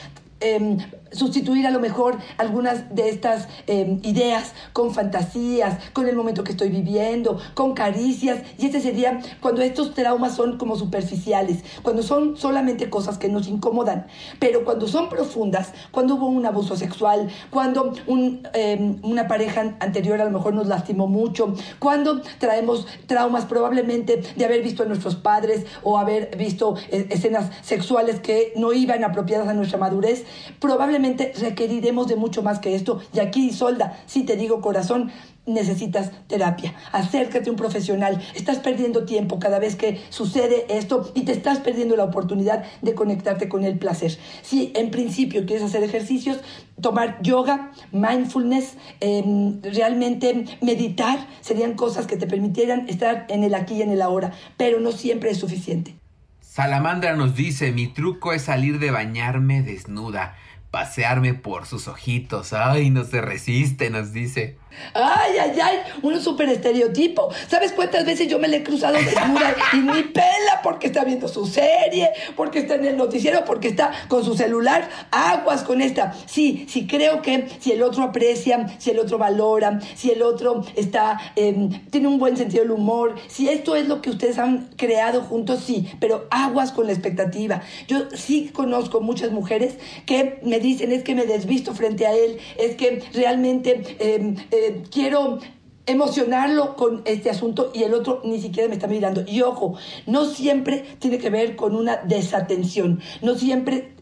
Eh, 0.45 0.77
sustituir 1.15 1.67
a 1.67 1.71
lo 1.71 1.81
mejor 1.81 2.19
algunas 2.39 2.95
de 2.95 3.09
estas 3.09 3.49
eh, 3.67 3.99
ideas 4.03 4.53
con 4.73 4.93
fantasías, 4.93 5.79
con 5.93 6.09
el 6.09 6.17
momento 6.17 6.45
que 6.45 6.53
estoy 6.53 6.69
viviendo, 6.69 7.39
con 7.55 7.75
caricias. 7.75 8.41
Y 8.59 8.67
este 8.67 8.81
sería 8.81 9.21
cuando 9.41 9.63
estos 9.63 9.95
traumas 9.95 10.35
son 10.35 10.59
como 10.59 10.77
superficiales, 10.77 11.65
cuando 11.83 12.03
son 12.03 12.37
solamente 12.37 12.91
cosas 12.91 13.19
que 13.19 13.29
nos 13.29 13.49
incomodan. 13.49 14.07
Pero 14.39 14.65
cuando 14.65 14.89
son 14.89 15.09
profundas, 15.09 15.73
cuando 15.91 16.17
hubo 16.17 16.27
un 16.27 16.47
abuso 16.47 16.77
sexual, 16.77 17.29
cuando 17.51 17.93
un, 18.07 18.47
eh, 18.55 18.97
una 19.03 19.29
pareja 19.29 19.77
anterior 19.81 20.21
a 20.21 20.25
lo 20.25 20.31
mejor 20.31 20.55
nos 20.55 20.67
lastimó 20.67 21.07
mucho, 21.07 21.55
cuando 21.79 22.23
traemos 22.39 22.87
traumas 23.07 23.45
probablemente 23.45 24.23
de 24.37 24.45
haber 24.45 24.63
visto 24.63 24.83
a 24.83 24.87
nuestros 24.87 25.17
padres 25.17 25.65
o 25.83 25.99
haber 25.99 26.37
visto 26.37 26.77
eh, 26.91 27.07
escenas 27.11 27.51
sexuales 27.63 28.21
que 28.21 28.53
no 28.57 28.73
iban 28.73 29.05
apropiadas 29.05 29.49
a 29.49 29.55
nuestra 29.55 29.79
madurez, 29.79 30.25
probablemente 30.61 31.04
requeriremos 31.39 32.09
de 32.09 32.17
mucho 32.17 32.43
más 32.43 32.59
que 32.59 32.75
esto. 32.75 33.01
Y 33.13 33.21
aquí, 33.21 33.53
Solda, 33.53 33.99
si 34.07 34.25
te 34.25 34.37
digo 34.37 34.61
corazón, 34.61 35.13
necesitas 35.47 36.11
terapia. 36.27 36.75
Acércate 36.93 37.49
a 37.49 37.53
un 37.53 37.59
profesional. 37.59 38.23
Estás 38.35 38.59
perdiendo 38.59 39.05
tiempo 39.05 39.39
cada 39.39 39.59
vez 39.59 39.77
que 39.77 40.01
sucede 40.09 40.67
esto 40.69 41.13
y 41.15 41.23
te 41.23 41.33
estás 41.33 41.59
perdiendo 41.59 41.97
la 41.97 42.05
oportunidad 42.05 42.65
de 42.83 42.95
conectarte 42.95 43.49
con 43.49 43.65
el 43.65 43.79
placer. 43.79 44.17
Si 44.43 44.73
en 44.75 44.91
principio 44.91 45.45
quieres 45.45 45.65
hacer 45.65 45.83
ejercicios, 45.83 46.39
tomar 46.81 47.21
yoga, 47.23 47.73
mindfulness, 47.93 48.77
eh, 49.01 49.23
realmente 49.63 50.45
meditar, 50.61 51.27
serían 51.41 51.75
cosas 51.75 52.07
que 52.07 52.17
te 52.17 52.27
permitieran 52.27 52.89
estar 52.89 53.27
en 53.29 53.45
el 53.45 53.55
aquí 53.55 53.75
y 53.75 53.83
en 53.83 53.91
el 53.91 54.03
ahora, 54.03 54.33
pero 54.57 54.81
no 54.81 54.93
siempre 54.93 55.31
es 55.31 55.39
suficiente. 55.39 55.95
Salamandra 56.41 57.17
nos 57.17 57.35
dice, 57.35 57.73
mi 57.73 57.89
truco 57.89 58.33
es 58.33 58.43
salir 58.43 58.79
de 58.79 58.93
bañarme 58.93 59.63
desnuda, 59.63 60.37
pasearme 60.75 61.35
por 61.35 61.67
sus 61.67 61.87
ojitos. 61.87 62.53
Ay, 62.53 62.91
no 62.91 63.05
se 63.05 63.21
resiste, 63.21 63.91
nos 63.91 64.13
dice. 64.13 64.57
Ay, 64.93 65.33
ay, 65.41 65.59
ay, 65.63 65.79
un 66.03 66.21
súper 66.21 66.49
estereotipo. 66.49 67.29
¿Sabes 67.49 67.73
cuántas 67.73 68.05
veces 68.05 68.29
yo 68.29 68.39
me 68.39 68.49
le 68.49 68.59
he 68.59 68.63
cruzado 68.65 68.95
desnuda 68.95 69.55
y 69.73 69.77
ni 69.77 70.03
pela 70.03 70.61
porque 70.63 70.89
está 70.89 71.05
viendo 71.05 71.29
su 71.29 71.47
serie, 71.47 72.11
porque 72.37 72.61
está 72.61 72.75
en 72.75 72.87
el 72.87 72.97
noticiero, 72.97 73.45
porque 73.45 73.69
está 73.69 73.93
con 74.09 74.25
su 74.25 74.35
celular? 74.35 74.89
Aguas 75.11 75.63
con 75.63 75.81
esta. 75.81 76.13
Sí, 76.27 76.67
sí 76.69 76.87
creo 76.87 77.23
que 77.23 77.49
si 77.61 77.73
el 77.73 77.83
otro 77.83 78.03
aprecia, 78.03 78.67
si 78.79 78.91
el 78.91 78.99
otro 78.99 79.19
valora, 79.19 79.79
si 79.95 80.11
el 80.11 80.23
otro 80.23 80.65
está, 80.75 81.21
eh, 81.37 81.69
tiene 81.91 82.09
un 82.09 82.19
buen 82.19 82.37
sentido 82.37 82.63
del 82.63 82.73
humor, 82.73 83.15
si 83.29 83.49
esto 83.49 83.77
es 83.77 83.89
lo 83.89 84.03
que 84.03 84.11
ustedes 84.11 84.39
han 84.39 84.71
creado 84.77 85.23
juntos, 85.23 85.63
sí, 85.65 85.89
pero 86.01 86.27
aguas 86.31 86.73
con 86.73 86.87
la 86.87 86.93
expectativa. 86.93 87.63
Yo 87.87 88.09
sí 88.13 88.51
conozco 88.53 89.01
muchas 89.01 89.31
mujeres 89.31 89.77
que 90.07 90.41
me 90.43 90.61
dicen 90.65 90.93
es 90.93 91.03
que 91.03 91.15
me 91.15 91.27
desvisto 91.27 91.75
frente 91.75 92.07
a 92.07 92.15
él, 92.15 92.39
es 92.59 92.77
que 92.77 93.03
realmente 93.13 93.83
eh, 93.99 94.35
eh, 94.51 94.83
quiero 94.91 95.39
emocionarlo 95.87 96.77
con 96.77 97.03
este 97.05 97.29
asunto 97.29 97.71
y 97.75 97.83
el 97.83 97.93
otro 97.93 98.23
ni 98.25 98.41
siquiera 98.41 98.69
me 98.69 98.75
está 98.75 98.87
mirando. 98.87 99.25
Y 99.27 99.43
ojo, 99.43 99.77
no 100.07 100.25
siempre 100.25 100.85
tiene 100.99 101.19
que 101.19 101.31
ver 101.31 101.57
con 101.57 101.77
una 101.77 101.97
desatención, 101.97 103.01
no 103.23 103.35
siempre 103.35 103.94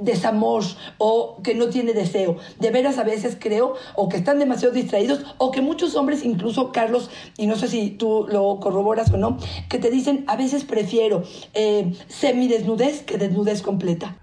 desamor 0.00 0.62
o 0.98 1.40
que 1.42 1.54
no 1.54 1.66
tiene 1.68 1.92
deseo. 1.92 2.36
De 2.60 2.70
veras 2.70 2.98
a 2.98 3.04
veces 3.04 3.36
creo 3.40 3.74
o 3.94 4.08
que 4.08 4.16
están 4.16 4.38
demasiado 4.38 4.74
distraídos 4.74 5.24
o 5.38 5.50
que 5.50 5.60
muchos 5.60 5.94
hombres, 5.96 6.24
incluso 6.24 6.72
Carlos, 6.72 7.10
y 7.36 7.46
no 7.46 7.56
sé 7.56 7.68
si 7.68 7.90
tú 7.90 8.26
lo 8.30 8.58
corroboras 8.60 9.12
o 9.12 9.16
no, 9.16 9.38
que 9.68 9.78
te 9.78 9.90
dicen 9.90 10.24
a 10.26 10.36
veces 10.36 10.64
prefiero 10.64 11.22
eh, 11.54 11.92
semidesnudez 12.08 13.02
que 13.02 13.18
desnudez 13.18 13.62
completa. 13.62 14.16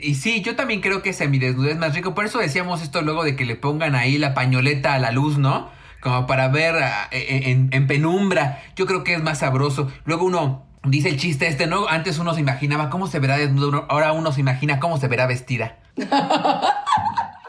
Y 0.00 0.14
sí, 0.14 0.40
yo 0.42 0.56
también 0.56 0.80
creo 0.80 1.02
que 1.02 1.12
semidesnudez 1.12 1.72
es 1.72 1.78
más 1.78 1.94
rico. 1.94 2.14
Por 2.14 2.24
eso 2.24 2.38
decíamos 2.38 2.82
esto 2.82 3.02
luego 3.02 3.24
de 3.24 3.36
que 3.36 3.44
le 3.44 3.56
pongan 3.56 3.94
ahí 3.94 4.18
la 4.18 4.34
pañoleta 4.34 4.94
a 4.94 4.98
la 4.98 5.10
luz, 5.10 5.38
¿no? 5.38 5.68
Como 6.00 6.26
para 6.26 6.48
ver 6.48 6.76
ah, 6.76 7.08
en, 7.10 7.42
en- 7.44 7.68
en 7.72 7.86
penumbra. 7.86 8.62
Yo 8.76 8.86
creo 8.86 9.04
que 9.04 9.14
es 9.14 9.22
más 9.22 9.38
sabroso. 9.38 9.88
Luego 10.04 10.24
uno 10.26 10.62
dice 10.84 11.08
el 11.08 11.18
chiste 11.18 11.46
este, 11.46 11.66
¿no? 11.66 11.88
Antes 11.88 12.18
uno 12.18 12.34
se 12.34 12.40
imaginaba 12.40 12.90
cómo 12.90 13.06
se 13.06 13.18
verá 13.18 13.36
desnudo, 13.36 13.86
ahora 13.88 14.12
uno 14.12 14.32
se 14.32 14.40
imagina 14.40 14.80
cómo 14.80 14.98
se 14.98 15.08
verá 15.08 15.26
vestida. 15.26 15.78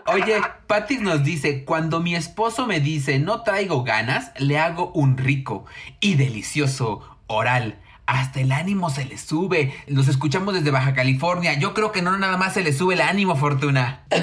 Oye, 0.07 0.39
Patty 0.67 0.97
nos 0.99 1.23
dice, 1.23 1.65
cuando 1.65 1.99
mi 1.99 2.15
esposo 2.15 2.67
me 2.67 2.79
dice 2.79 3.17
no 3.19 3.41
traigo 3.41 3.83
ganas, 3.83 4.31
le 4.37 4.59
hago 4.59 4.91
un 4.93 5.17
rico 5.17 5.65
y 5.99 6.15
delicioso 6.15 7.17
oral. 7.27 7.79
Hasta 8.05 8.39
el 8.39 8.51
ánimo 8.51 8.91
se 8.91 9.05
le 9.05 9.17
sube. 9.17 9.73
Los 9.87 10.07
escuchamos 10.07 10.53
desde 10.53 10.69
Baja 10.69 10.93
California. 10.93 11.53
Yo 11.57 11.73
creo 11.73 11.91
que 11.91 12.03
no 12.03 12.15
nada 12.19 12.37
más 12.37 12.53
se 12.53 12.63
le 12.63 12.71
sube 12.71 12.93
el 12.93 13.01
ánimo, 13.01 13.35
Fortuna. 13.35 14.01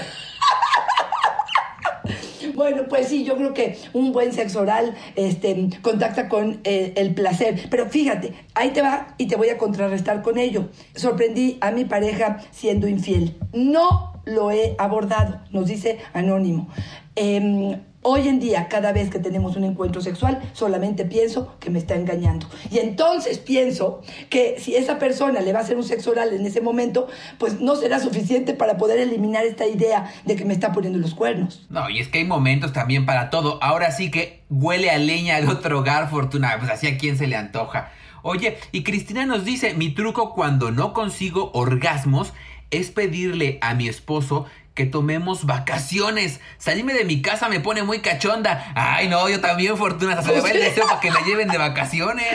Bueno, 2.55 2.85
pues 2.89 3.09
sí, 3.09 3.25
yo 3.25 3.37
creo 3.37 3.55
que 3.55 3.79
un 3.93 4.13
buen 4.13 4.33
sexo 4.33 4.61
oral 4.61 4.95
este, 5.17 5.69
contacta 5.83 6.29
con 6.29 6.61
el, 6.65 6.93
el 6.97 7.15
placer. 7.15 7.69
Pero 7.71 7.87
fíjate, 7.87 8.35
ahí 8.55 8.71
te 8.71 8.83
va 8.83 9.15
y 9.19 9.27
te 9.27 9.37
voy 9.37 9.49
a 9.49 9.59
contrarrestar 9.59 10.23
con 10.23 10.39
ello. 10.39 10.69
Sorprendí 10.95 11.59
a 11.61 11.71
mi 11.71 11.85
pareja 11.85 12.41
siendo 12.51 12.89
infiel. 12.89 13.37
No 13.53 14.13
lo 14.25 14.51
he 14.51 14.75
abordado, 14.79 15.41
nos 15.51 15.67
dice 15.67 15.99
Anónimo. 16.13 16.69
Em, 17.17 17.81
Hoy 18.05 18.27
en 18.27 18.41
día, 18.41 18.67
cada 18.67 18.93
vez 18.93 19.11
que 19.11 19.21
tenemos 19.21 19.55
un 19.55 19.63
encuentro 19.63 20.01
sexual, 20.01 20.43
solamente 20.55 21.05
pienso 21.05 21.57
que 21.61 21.71
me 21.71 21.79
está 21.79 21.95
engañando. 21.95 22.49
Y 22.69 22.81
entonces 22.81 23.39
pienso 23.39 24.03
que 24.29 24.57
si 24.59 24.75
esa 24.75 24.99
persona 24.99 25.41
le 25.41 25.53
va 25.53 25.61
a 25.61 25.63
hacer 25.63 25.77
un 25.77 25.85
sexo 25.85 26.11
oral 26.11 26.33
en 26.33 26.45
ese 26.45 26.61
momento, 26.61 27.07
pues 27.39 27.61
no 27.61 27.77
será 27.77 28.01
suficiente 28.01 28.55
para 28.55 28.77
poder 28.77 28.99
eliminar 28.99 29.45
esta 29.45 29.69
idea 29.69 30.13
de 30.25 30.35
que 30.35 30.45
me 30.45 30.53
está 30.53 30.73
poniendo 30.73 30.99
los 30.99 31.15
cuernos. 31.15 31.65
No, 31.71 31.89
y 31.91 32.01
es 32.01 32.09
que 32.09 32.19
hay 32.19 32.25
momentos 32.25 32.73
también 32.73 33.07
para 33.07 33.31
todo. 33.31 33.63
Ahora 33.63 33.93
sí 33.93 34.11
que 34.11 34.43
huele 34.51 34.91
a 34.91 34.99
leña 34.99 35.41
de 35.41 35.47
otro 35.47 35.79
hogar, 35.79 36.11
Fortuna. 36.11 36.57
Pues 36.59 36.73
así 36.73 36.89
a 36.89 36.99
quien 36.99 37.17
se 37.17 37.29
le 37.29 37.37
antoja. 37.37 37.93
Oye, 38.23 38.59
y 38.73 38.83
Cristina 38.83 39.27
nos 39.27 39.45
dice, 39.45 39.75
mi 39.75 39.91
truco 39.91 40.35
cuando 40.35 40.73
no 40.73 40.93
consigo 40.93 41.53
orgasmos 41.55 42.33
es 42.73 42.91
pedirle 42.91 43.59
a 43.61 43.75
mi 43.75 43.87
esposo 43.87 44.47
que 44.75 44.87
tomemos 44.87 45.45
vacaciones. 45.45 46.41
Salirme 46.59 46.95
de 46.95 47.05
mi 47.05 47.21
casa 47.21 47.49
me 47.49 47.61
pone 47.61 47.83
muy 47.83 48.01
cachonda. 48.01 48.73
Ay, 48.75 49.09
no, 49.09 49.29
yo 49.29 49.41
también, 49.41 49.77
Fortuna. 49.77 50.13
Hasta 50.13 50.31
se 50.31 50.33
me 50.33 50.41
va 50.41 50.51
el 50.51 50.61
deseo 50.61 50.87
para 50.87 51.01
que 51.01 51.11
la 51.11 51.21
lleven 51.21 51.49
de 51.49 51.59
vacaciones. 51.59 52.27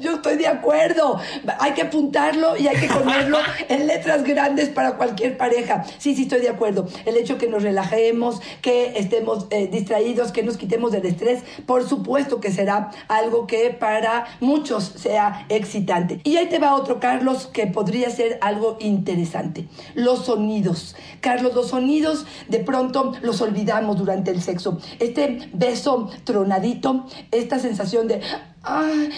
Yo 0.00 0.14
estoy 0.14 0.36
de 0.36 0.48
acuerdo. 0.48 1.20
Hay 1.58 1.72
que 1.72 1.82
apuntarlo 1.82 2.56
y 2.56 2.66
hay 2.66 2.76
que 2.76 2.88
ponerlo 2.88 3.38
en 3.68 3.86
letras 3.86 4.24
grandes 4.24 4.70
para 4.70 4.92
cualquier 4.92 5.36
pareja. 5.36 5.84
Sí, 5.98 6.14
sí, 6.14 6.22
estoy 6.22 6.40
de 6.40 6.48
acuerdo. 6.48 6.88
El 7.04 7.16
hecho 7.16 7.36
que 7.36 7.46
nos 7.46 7.62
relajemos, 7.62 8.40
que 8.62 8.98
estemos 8.98 9.46
eh, 9.50 9.68
distraídos, 9.70 10.32
que 10.32 10.42
nos 10.42 10.56
quitemos 10.56 10.92
del 10.92 11.04
estrés, 11.04 11.42
por 11.66 11.86
supuesto 11.86 12.40
que 12.40 12.50
será 12.50 12.90
algo 13.08 13.46
que 13.46 13.70
para 13.70 14.26
muchos 14.40 14.84
sea 14.84 15.44
excitante. 15.50 16.20
Y 16.24 16.36
ahí 16.36 16.46
te 16.46 16.58
va 16.58 16.74
otro, 16.74 17.00
Carlos, 17.00 17.48
que 17.52 17.66
podría 17.66 18.08
ser 18.10 18.38
algo 18.40 18.78
interesante. 18.80 19.66
Los 19.94 20.24
sonidos. 20.24 20.96
Carlos, 21.20 21.54
los 21.54 21.68
sonidos 21.68 21.81
de 22.48 22.58
pronto 22.60 23.12
los 23.22 23.40
olvidamos 23.40 23.98
durante 23.98 24.30
el 24.30 24.42
sexo. 24.42 24.78
Este 24.98 25.50
beso 25.52 26.10
tronadito, 26.24 27.06
esta 27.30 27.58
sensación 27.58 28.08
de... 28.08 28.20
¡ay! 28.62 29.10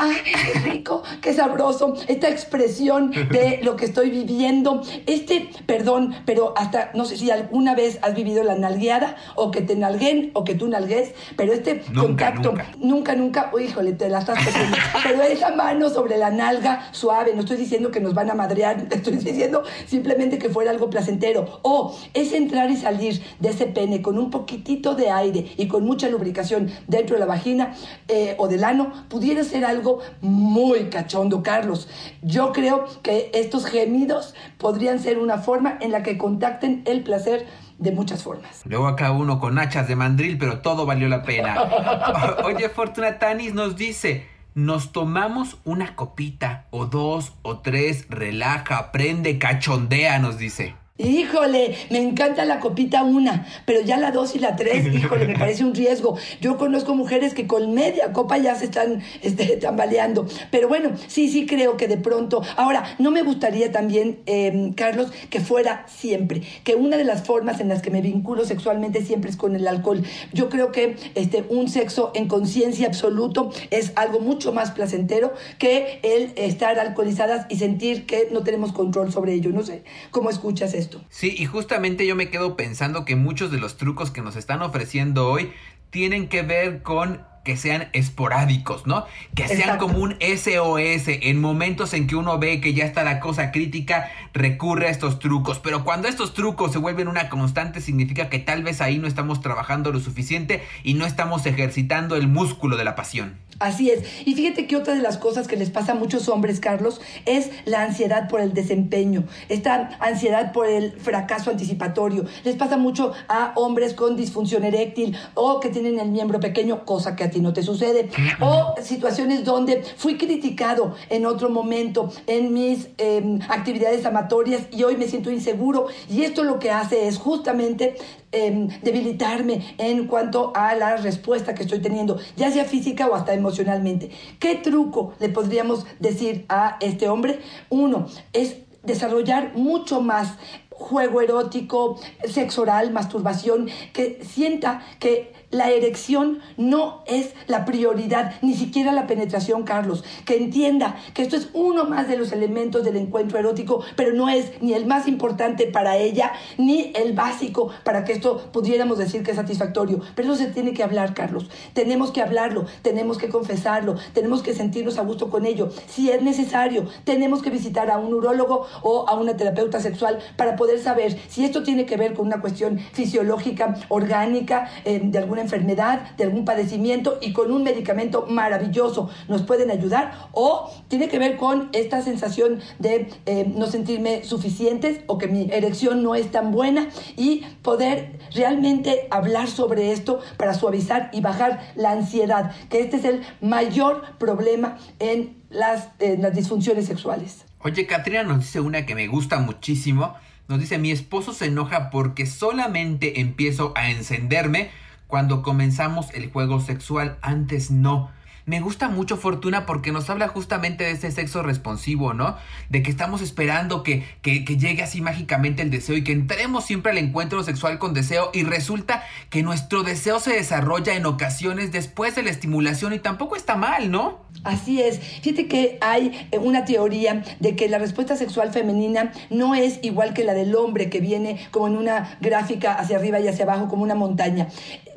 ¡Ay, 0.00 0.14
qué 0.24 0.60
rico! 0.60 1.02
¡Qué 1.20 1.34
sabroso! 1.34 1.94
Esta 2.06 2.28
expresión 2.28 3.10
de 3.10 3.58
lo 3.64 3.74
que 3.74 3.84
estoy 3.86 4.10
viviendo. 4.10 4.80
Este, 5.06 5.50
perdón, 5.66 6.14
pero 6.24 6.54
hasta 6.56 6.92
no 6.94 7.04
sé 7.04 7.16
si 7.16 7.32
alguna 7.32 7.74
vez 7.74 7.98
has 8.02 8.14
vivido 8.14 8.44
la 8.44 8.54
nalgueada 8.54 9.16
o 9.34 9.50
que 9.50 9.60
te 9.60 9.74
nalguen 9.74 10.30
o 10.34 10.44
que 10.44 10.54
tú 10.54 10.68
nalgues, 10.68 11.14
pero 11.36 11.52
este 11.52 11.82
contacto, 11.96 12.54
nunca, 12.78 13.16
nunca, 13.16 13.50
oh, 13.52 13.58
híjole, 13.58 13.92
te 13.92 14.08
la 14.08 14.20
estás 14.20 14.44
perdiendo. 14.44 14.76
pero 15.02 15.22
esa 15.22 15.50
mano 15.56 15.90
sobre 15.90 16.16
la 16.16 16.30
nalga 16.30 16.92
suave, 16.92 17.32
no 17.34 17.40
estoy 17.40 17.56
diciendo 17.56 17.90
que 17.90 17.98
nos 17.98 18.14
van 18.14 18.30
a 18.30 18.34
madrear, 18.34 18.86
estoy 18.92 19.16
diciendo 19.16 19.64
simplemente 19.86 20.38
que 20.38 20.48
fuera 20.48 20.70
algo 20.70 20.90
placentero. 20.90 21.58
O 21.62 21.98
es 22.14 22.32
entrar 22.32 22.70
y 22.70 22.76
salir 22.76 23.20
de 23.40 23.48
ese 23.48 23.66
pene 23.66 24.00
con 24.00 24.16
un 24.16 24.30
poquitito 24.30 24.94
de 24.94 25.10
aire 25.10 25.52
y 25.56 25.66
con 25.66 25.84
mucha 25.84 26.08
lubricación 26.08 26.70
dentro 26.86 27.16
de 27.16 27.20
la 27.20 27.26
vagina 27.26 27.74
eh, 28.06 28.36
o 28.38 28.46
del 28.46 28.62
ano, 28.62 28.92
pudiera 29.08 29.42
ser 29.42 29.64
algo 29.64 29.87
muy 30.20 30.84
cachondo, 30.90 31.42
Carlos. 31.42 31.88
Yo 32.22 32.52
creo 32.52 32.86
que 33.02 33.30
estos 33.34 33.66
gemidos 33.66 34.34
podrían 34.58 34.98
ser 34.98 35.18
una 35.18 35.38
forma 35.38 35.78
en 35.80 35.92
la 35.92 36.02
que 36.02 36.18
contacten 36.18 36.82
el 36.86 37.02
placer 37.02 37.46
de 37.78 37.92
muchas 37.92 38.22
formas. 38.22 38.62
Luego 38.64 38.88
acá 38.88 39.12
uno 39.12 39.38
con 39.38 39.58
hachas 39.58 39.88
de 39.88 39.96
mandril, 39.96 40.36
pero 40.38 40.60
todo 40.60 40.84
valió 40.84 41.08
la 41.08 41.22
pena. 41.22 41.56
Oye, 42.44 42.68
Fortuna 42.68 43.18
Tanis 43.18 43.54
nos 43.54 43.76
dice, 43.76 44.26
nos 44.54 44.92
tomamos 44.92 45.58
una 45.64 45.94
copita, 45.94 46.66
o 46.70 46.86
dos, 46.86 47.34
o 47.42 47.58
tres, 47.58 48.06
relaja, 48.10 48.90
prende, 48.90 49.38
cachondea, 49.38 50.18
nos 50.18 50.38
dice. 50.38 50.74
Híjole, 51.00 51.76
me 51.90 51.98
encanta 51.98 52.44
la 52.44 52.58
copita 52.58 53.04
una, 53.04 53.46
pero 53.64 53.80
ya 53.82 53.98
la 53.98 54.10
dos 54.10 54.34
y 54.34 54.40
la 54.40 54.56
tres, 54.56 54.84
híjole, 54.92 55.28
me 55.28 55.38
parece 55.38 55.64
un 55.64 55.72
riesgo. 55.72 56.16
Yo 56.40 56.58
conozco 56.58 56.96
mujeres 56.96 57.34
que 57.34 57.46
con 57.46 57.72
media 57.72 58.12
copa 58.12 58.36
ya 58.36 58.56
se 58.56 58.64
están 58.64 59.00
este, 59.22 59.58
tambaleando. 59.58 60.26
Pero 60.50 60.66
bueno, 60.66 60.90
sí, 61.06 61.28
sí 61.28 61.46
creo 61.46 61.76
que 61.76 61.86
de 61.86 61.98
pronto. 61.98 62.42
Ahora, 62.56 62.96
no 62.98 63.12
me 63.12 63.22
gustaría 63.22 63.70
también, 63.70 64.18
em, 64.26 64.72
Carlos, 64.72 65.12
que 65.30 65.38
fuera 65.38 65.86
siempre, 65.86 66.42
que 66.64 66.74
una 66.74 66.96
de 66.96 67.04
las 67.04 67.22
formas 67.22 67.60
en 67.60 67.68
las 67.68 67.80
que 67.80 67.92
me 67.92 68.00
vinculo 68.00 68.44
sexualmente 68.44 69.04
siempre 69.04 69.30
es 69.30 69.36
con 69.36 69.54
el 69.54 69.68
alcohol. 69.68 70.02
Yo 70.32 70.48
creo 70.48 70.72
que 70.72 70.96
este, 71.14 71.44
un 71.48 71.68
sexo 71.68 72.10
en 72.16 72.26
conciencia 72.26 72.88
absoluto 72.88 73.52
es 73.70 73.92
algo 73.94 74.18
mucho 74.18 74.52
más 74.52 74.72
placentero 74.72 75.32
que 75.60 76.00
el 76.02 76.32
estar 76.34 76.76
alcoholizadas 76.80 77.46
y 77.48 77.56
sentir 77.56 78.04
que 78.04 78.28
no 78.32 78.42
tenemos 78.42 78.72
control 78.72 79.12
sobre 79.12 79.34
ello. 79.34 79.50
No 79.50 79.62
sé 79.62 79.84
cómo 80.10 80.28
escuchas 80.28 80.74
esto. 80.88 81.04
Sí, 81.10 81.34
y 81.36 81.46
justamente 81.46 82.06
yo 82.06 82.16
me 82.16 82.30
quedo 82.30 82.56
pensando 82.56 83.04
que 83.04 83.16
muchos 83.16 83.50
de 83.50 83.58
los 83.58 83.76
trucos 83.76 84.10
que 84.10 84.22
nos 84.22 84.36
están 84.36 84.62
ofreciendo 84.62 85.28
hoy 85.28 85.52
tienen 85.90 86.28
que 86.28 86.42
ver 86.42 86.82
con 86.82 87.22
que 87.44 87.56
sean 87.56 87.88
esporádicos, 87.94 88.86
¿no? 88.86 89.06
Que 89.34 89.48
sean 89.48 89.78
como 89.78 90.00
un 90.00 90.16
SOS. 90.20 91.08
En 91.08 91.40
momentos 91.40 91.94
en 91.94 92.06
que 92.06 92.14
uno 92.14 92.38
ve 92.38 92.60
que 92.60 92.74
ya 92.74 92.84
está 92.84 93.04
la 93.04 93.20
cosa 93.20 93.52
crítica, 93.52 94.10
recurre 94.34 94.88
a 94.88 94.90
estos 94.90 95.18
trucos. 95.18 95.58
Pero 95.58 95.82
cuando 95.82 96.08
estos 96.08 96.34
trucos 96.34 96.72
se 96.72 96.78
vuelven 96.78 97.08
una 97.08 97.30
constante, 97.30 97.80
significa 97.80 98.28
que 98.28 98.38
tal 98.38 98.64
vez 98.64 98.82
ahí 98.82 98.98
no 98.98 99.06
estamos 99.06 99.40
trabajando 99.40 99.92
lo 99.92 100.00
suficiente 100.00 100.62
y 100.82 100.92
no 100.92 101.06
estamos 101.06 101.46
ejercitando 101.46 102.16
el 102.16 102.28
músculo 102.28 102.76
de 102.76 102.84
la 102.84 102.94
pasión. 102.94 103.38
Así 103.58 103.90
es. 103.90 104.04
Y 104.24 104.34
fíjate 104.34 104.66
que 104.66 104.76
otra 104.76 104.94
de 104.94 105.02
las 105.02 105.18
cosas 105.18 105.48
que 105.48 105.56
les 105.56 105.70
pasa 105.70 105.92
a 105.92 105.94
muchos 105.96 106.28
hombres, 106.28 106.60
Carlos, 106.60 107.00
es 107.26 107.50
la 107.64 107.82
ansiedad 107.82 108.28
por 108.28 108.40
el 108.40 108.54
desempeño, 108.54 109.24
esta 109.48 109.96
ansiedad 110.00 110.52
por 110.52 110.66
el 110.66 110.92
fracaso 110.92 111.50
anticipatorio. 111.50 112.24
Les 112.44 112.54
pasa 112.54 112.76
mucho 112.76 113.12
a 113.26 113.52
hombres 113.56 113.94
con 113.94 114.16
disfunción 114.16 114.64
eréctil 114.64 115.16
o 115.34 115.58
que 115.58 115.70
tienen 115.70 115.98
el 115.98 116.10
miembro 116.10 116.38
pequeño, 116.38 116.84
cosa 116.84 117.16
que 117.16 117.24
a 117.24 117.30
ti 117.30 117.40
no 117.40 117.52
te 117.52 117.62
sucede. 117.62 118.10
O 118.40 118.74
situaciones 118.80 119.44
donde 119.44 119.82
fui 119.96 120.16
criticado 120.16 120.94
en 121.10 121.26
otro 121.26 121.50
momento 121.50 122.12
en 122.26 122.52
mis 122.52 122.88
em, 122.98 123.40
actividades 123.48 124.06
amatorias 124.06 124.62
y 124.70 124.84
hoy 124.84 124.96
me 124.96 125.08
siento 125.08 125.30
inseguro. 125.30 125.86
Y 126.08 126.22
esto 126.22 126.44
lo 126.44 126.60
que 126.60 126.70
hace 126.70 127.08
es 127.08 127.18
justamente 127.18 127.96
em, 128.32 128.68
debilitarme 128.82 129.74
en 129.78 130.06
cuanto 130.06 130.52
a 130.54 130.74
la 130.74 130.96
respuesta 130.96 131.54
que 131.54 131.62
estoy 131.62 131.80
teniendo, 131.80 132.18
ya 132.36 132.50
sea 132.50 132.64
física 132.64 133.06
o 133.06 133.14
hasta 133.14 133.34
emocionalmente. 133.34 134.10
¿Qué 134.38 134.56
truco 134.56 135.14
le 135.18 135.28
podríamos 135.28 135.86
decir 135.98 136.44
a 136.48 136.76
este 136.80 137.08
hombre? 137.08 137.40
Uno, 137.70 138.06
es 138.32 138.56
desarrollar 138.82 139.52
mucho 139.54 140.00
más 140.00 140.36
juego 140.78 141.20
erótico, 141.20 142.00
sexo 142.24 142.62
oral, 142.62 142.92
masturbación, 142.92 143.68
que 143.92 144.20
sienta 144.24 144.82
que 145.00 145.32
la 145.50 145.70
erección 145.70 146.40
no 146.58 147.02
es 147.06 147.32
la 147.46 147.64
prioridad, 147.64 148.34
ni 148.42 148.54
siquiera 148.54 148.92
la 148.92 149.06
penetración, 149.06 149.62
Carlos. 149.64 150.04
Que 150.26 150.36
entienda 150.36 150.96
que 151.14 151.22
esto 151.22 151.36
es 151.36 151.48
uno 151.54 151.84
más 151.84 152.06
de 152.06 152.18
los 152.18 152.32
elementos 152.32 152.84
del 152.84 152.96
encuentro 152.96 153.38
erótico, 153.38 153.82
pero 153.96 154.12
no 154.12 154.28
es 154.28 154.60
ni 154.60 154.74
el 154.74 154.86
más 154.86 155.08
importante 155.08 155.66
para 155.66 155.96
ella, 155.96 156.32
ni 156.58 156.92
el 156.94 157.14
básico 157.14 157.70
para 157.82 158.04
que 158.04 158.12
esto 158.12 158.50
pudiéramos 158.52 158.98
decir 158.98 159.22
que 159.22 159.30
es 159.30 159.36
satisfactorio. 159.36 160.00
Pero 160.14 160.32
eso 160.32 160.44
se 160.44 160.50
tiene 160.50 160.74
que 160.74 160.82
hablar, 160.82 161.14
Carlos. 161.14 161.48
Tenemos 161.72 162.10
que 162.10 162.20
hablarlo, 162.20 162.66
tenemos 162.82 163.16
que 163.16 163.30
confesarlo, 163.30 163.96
tenemos 164.12 164.42
que 164.42 164.54
sentirnos 164.54 164.98
a 164.98 165.02
gusto 165.02 165.30
con 165.30 165.46
ello. 165.46 165.70
Si 165.88 166.10
es 166.10 166.22
necesario, 166.22 166.86
tenemos 167.04 167.42
que 167.42 167.50
visitar 167.50 167.90
a 167.90 167.98
un 167.98 168.12
urólogo 168.12 168.66
o 168.82 169.08
a 169.08 169.14
una 169.14 169.36
terapeuta 169.36 169.80
sexual 169.80 170.18
para 170.36 170.56
poder 170.56 170.67
saber 170.76 171.18
si 171.28 171.44
esto 171.44 171.62
tiene 171.62 171.86
que 171.86 171.96
ver 171.96 172.12
con 172.12 172.26
una 172.26 172.40
cuestión 172.40 172.78
fisiológica, 172.92 173.76
orgánica, 173.88 174.68
eh, 174.84 175.00
de 175.02 175.18
alguna 175.18 175.40
enfermedad, 175.40 176.16
de 176.16 176.24
algún 176.24 176.44
padecimiento 176.44 177.18
y 177.22 177.32
con 177.32 177.50
un 177.50 177.62
medicamento 177.62 178.26
maravilloso 178.28 179.08
nos 179.28 179.42
pueden 179.42 179.70
ayudar 179.70 180.28
o 180.32 180.70
tiene 180.88 181.08
que 181.08 181.18
ver 181.18 181.36
con 181.36 181.70
esta 181.72 182.02
sensación 182.02 182.60
de 182.78 183.08
eh, 183.26 183.50
no 183.54 183.66
sentirme 183.66 184.24
suficientes 184.24 185.00
o 185.06 185.16
que 185.18 185.28
mi 185.28 185.48
erección 185.50 186.02
no 186.02 186.14
es 186.14 186.30
tan 186.30 186.52
buena 186.52 186.88
y 187.16 187.44
poder 187.62 188.18
realmente 188.34 189.06
hablar 189.10 189.48
sobre 189.48 189.92
esto 189.92 190.20
para 190.36 190.54
suavizar 190.54 191.10
y 191.12 191.20
bajar 191.20 191.72
la 191.76 191.92
ansiedad, 191.92 192.52
que 192.68 192.80
este 192.80 192.96
es 192.96 193.04
el 193.04 193.22
mayor 193.40 194.02
problema 194.18 194.78
en 194.98 195.36
las, 195.50 195.88
en 195.98 196.22
las 196.22 196.34
disfunciones 196.34 196.86
sexuales. 196.86 197.44
Oye, 197.60 197.86
Katrina 197.86 198.22
nos 198.22 198.40
dice 198.40 198.60
una 198.60 198.86
que 198.86 198.94
me 198.94 199.08
gusta 199.08 199.38
muchísimo. 199.38 200.14
Nos 200.48 200.60
dice, 200.60 200.78
mi 200.78 200.90
esposo 200.90 201.34
se 201.34 201.46
enoja 201.46 201.90
porque 201.90 202.24
solamente 202.24 203.20
empiezo 203.20 203.72
a 203.76 203.90
encenderme 203.90 204.70
cuando 205.06 205.42
comenzamos 205.42 206.12
el 206.14 206.30
juego 206.30 206.60
sexual, 206.60 207.18
antes 207.20 207.70
no. 207.70 208.10
Me 208.48 208.60
gusta 208.60 208.88
mucho 208.88 209.18
Fortuna 209.18 209.66
porque 209.66 209.92
nos 209.92 210.08
habla 210.08 210.26
justamente 210.26 210.82
de 210.84 210.92
ese 210.92 211.10
sexo 211.10 211.42
responsivo, 211.42 212.14
¿no? 212.14 212.38
De 212.70 212.82
que 212.82 212.90
estamos 212.90 213.20
esperando 213.20 213.82
que, 213.82 214.06
que, 214.22 214.42
que 214.46 214.56
llegue 214.56 214.82
así 214.82 215.02
mágicamente 215.02 215.60
el 215.60 215.70
deseo 215.70 215.98
y 215.98 216.02
que 216.02 216.12
entremos 216.12 216.64
siempre 216.64 216.92
al 216.92 216.96
encuentro 216.96 217.42
sexual 217.42 217.78
con 217.78 217.92
deseo 217.92 218.30
y 218.32 218.44
resulta 218.44 219.04
que 219.28 219.42
nuestro 219.42 219.82
deseo 219.82 220.18
se 220.18 220.32
desarrolla 220.32 220.94
en 220.94 221.04
ocasiones 221.04 221.72
después 221.72 222.14
de 222.14 222.22
la 222.22 222.30
estimulación 222.30 222.94
y 222.94 223.00
tampoco 223.00 223.36
está 223.36 223.54
mal, 223.54 223.90
¿no? 223.90 224.20
Así 224.44 224.80
es. 224.80 224.98
Fíjate 224.98 225.46
que 225.46 225.76
hay 225.82 226.28
eh, 226.30 226.38
una 226.38 226.64
teoría 226.64 227.22
de 227.40 227.54
que 227.54 227.68
la 227.68 227.76
respuesta 227.76 228.16
sexual 228.16 228.50
femenina 228.50 229.12
no 229.28 229.54
es 229.54 229.78
igual 229.82 230.14
que 230.14 230.24
la 230.24 230.32
del 230.32 230.54
hombre 230.54 230.88
que 230.88 231.00
viene 231.00 231.38
como 231.50 231.66
en 231.66 231.76
una 231.76 232.16
gráfica 232.22 232.72
hacia 232.72 232.96
arriba 232.96 233.20
y 233.20 233.28
hacia 233.28 233.44
abajo 233.44 233.68
como 233.68 233.82
una 233.82 233.94
montaña, 233.94 234.48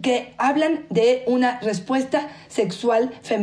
que 0.02 0.34
hablan 0.38 0.86
de 0.90 1.24
una 1.28 1.60
respuesta 1.60 2.30
sexual 2.48 3.14
femenina 3.24 3.41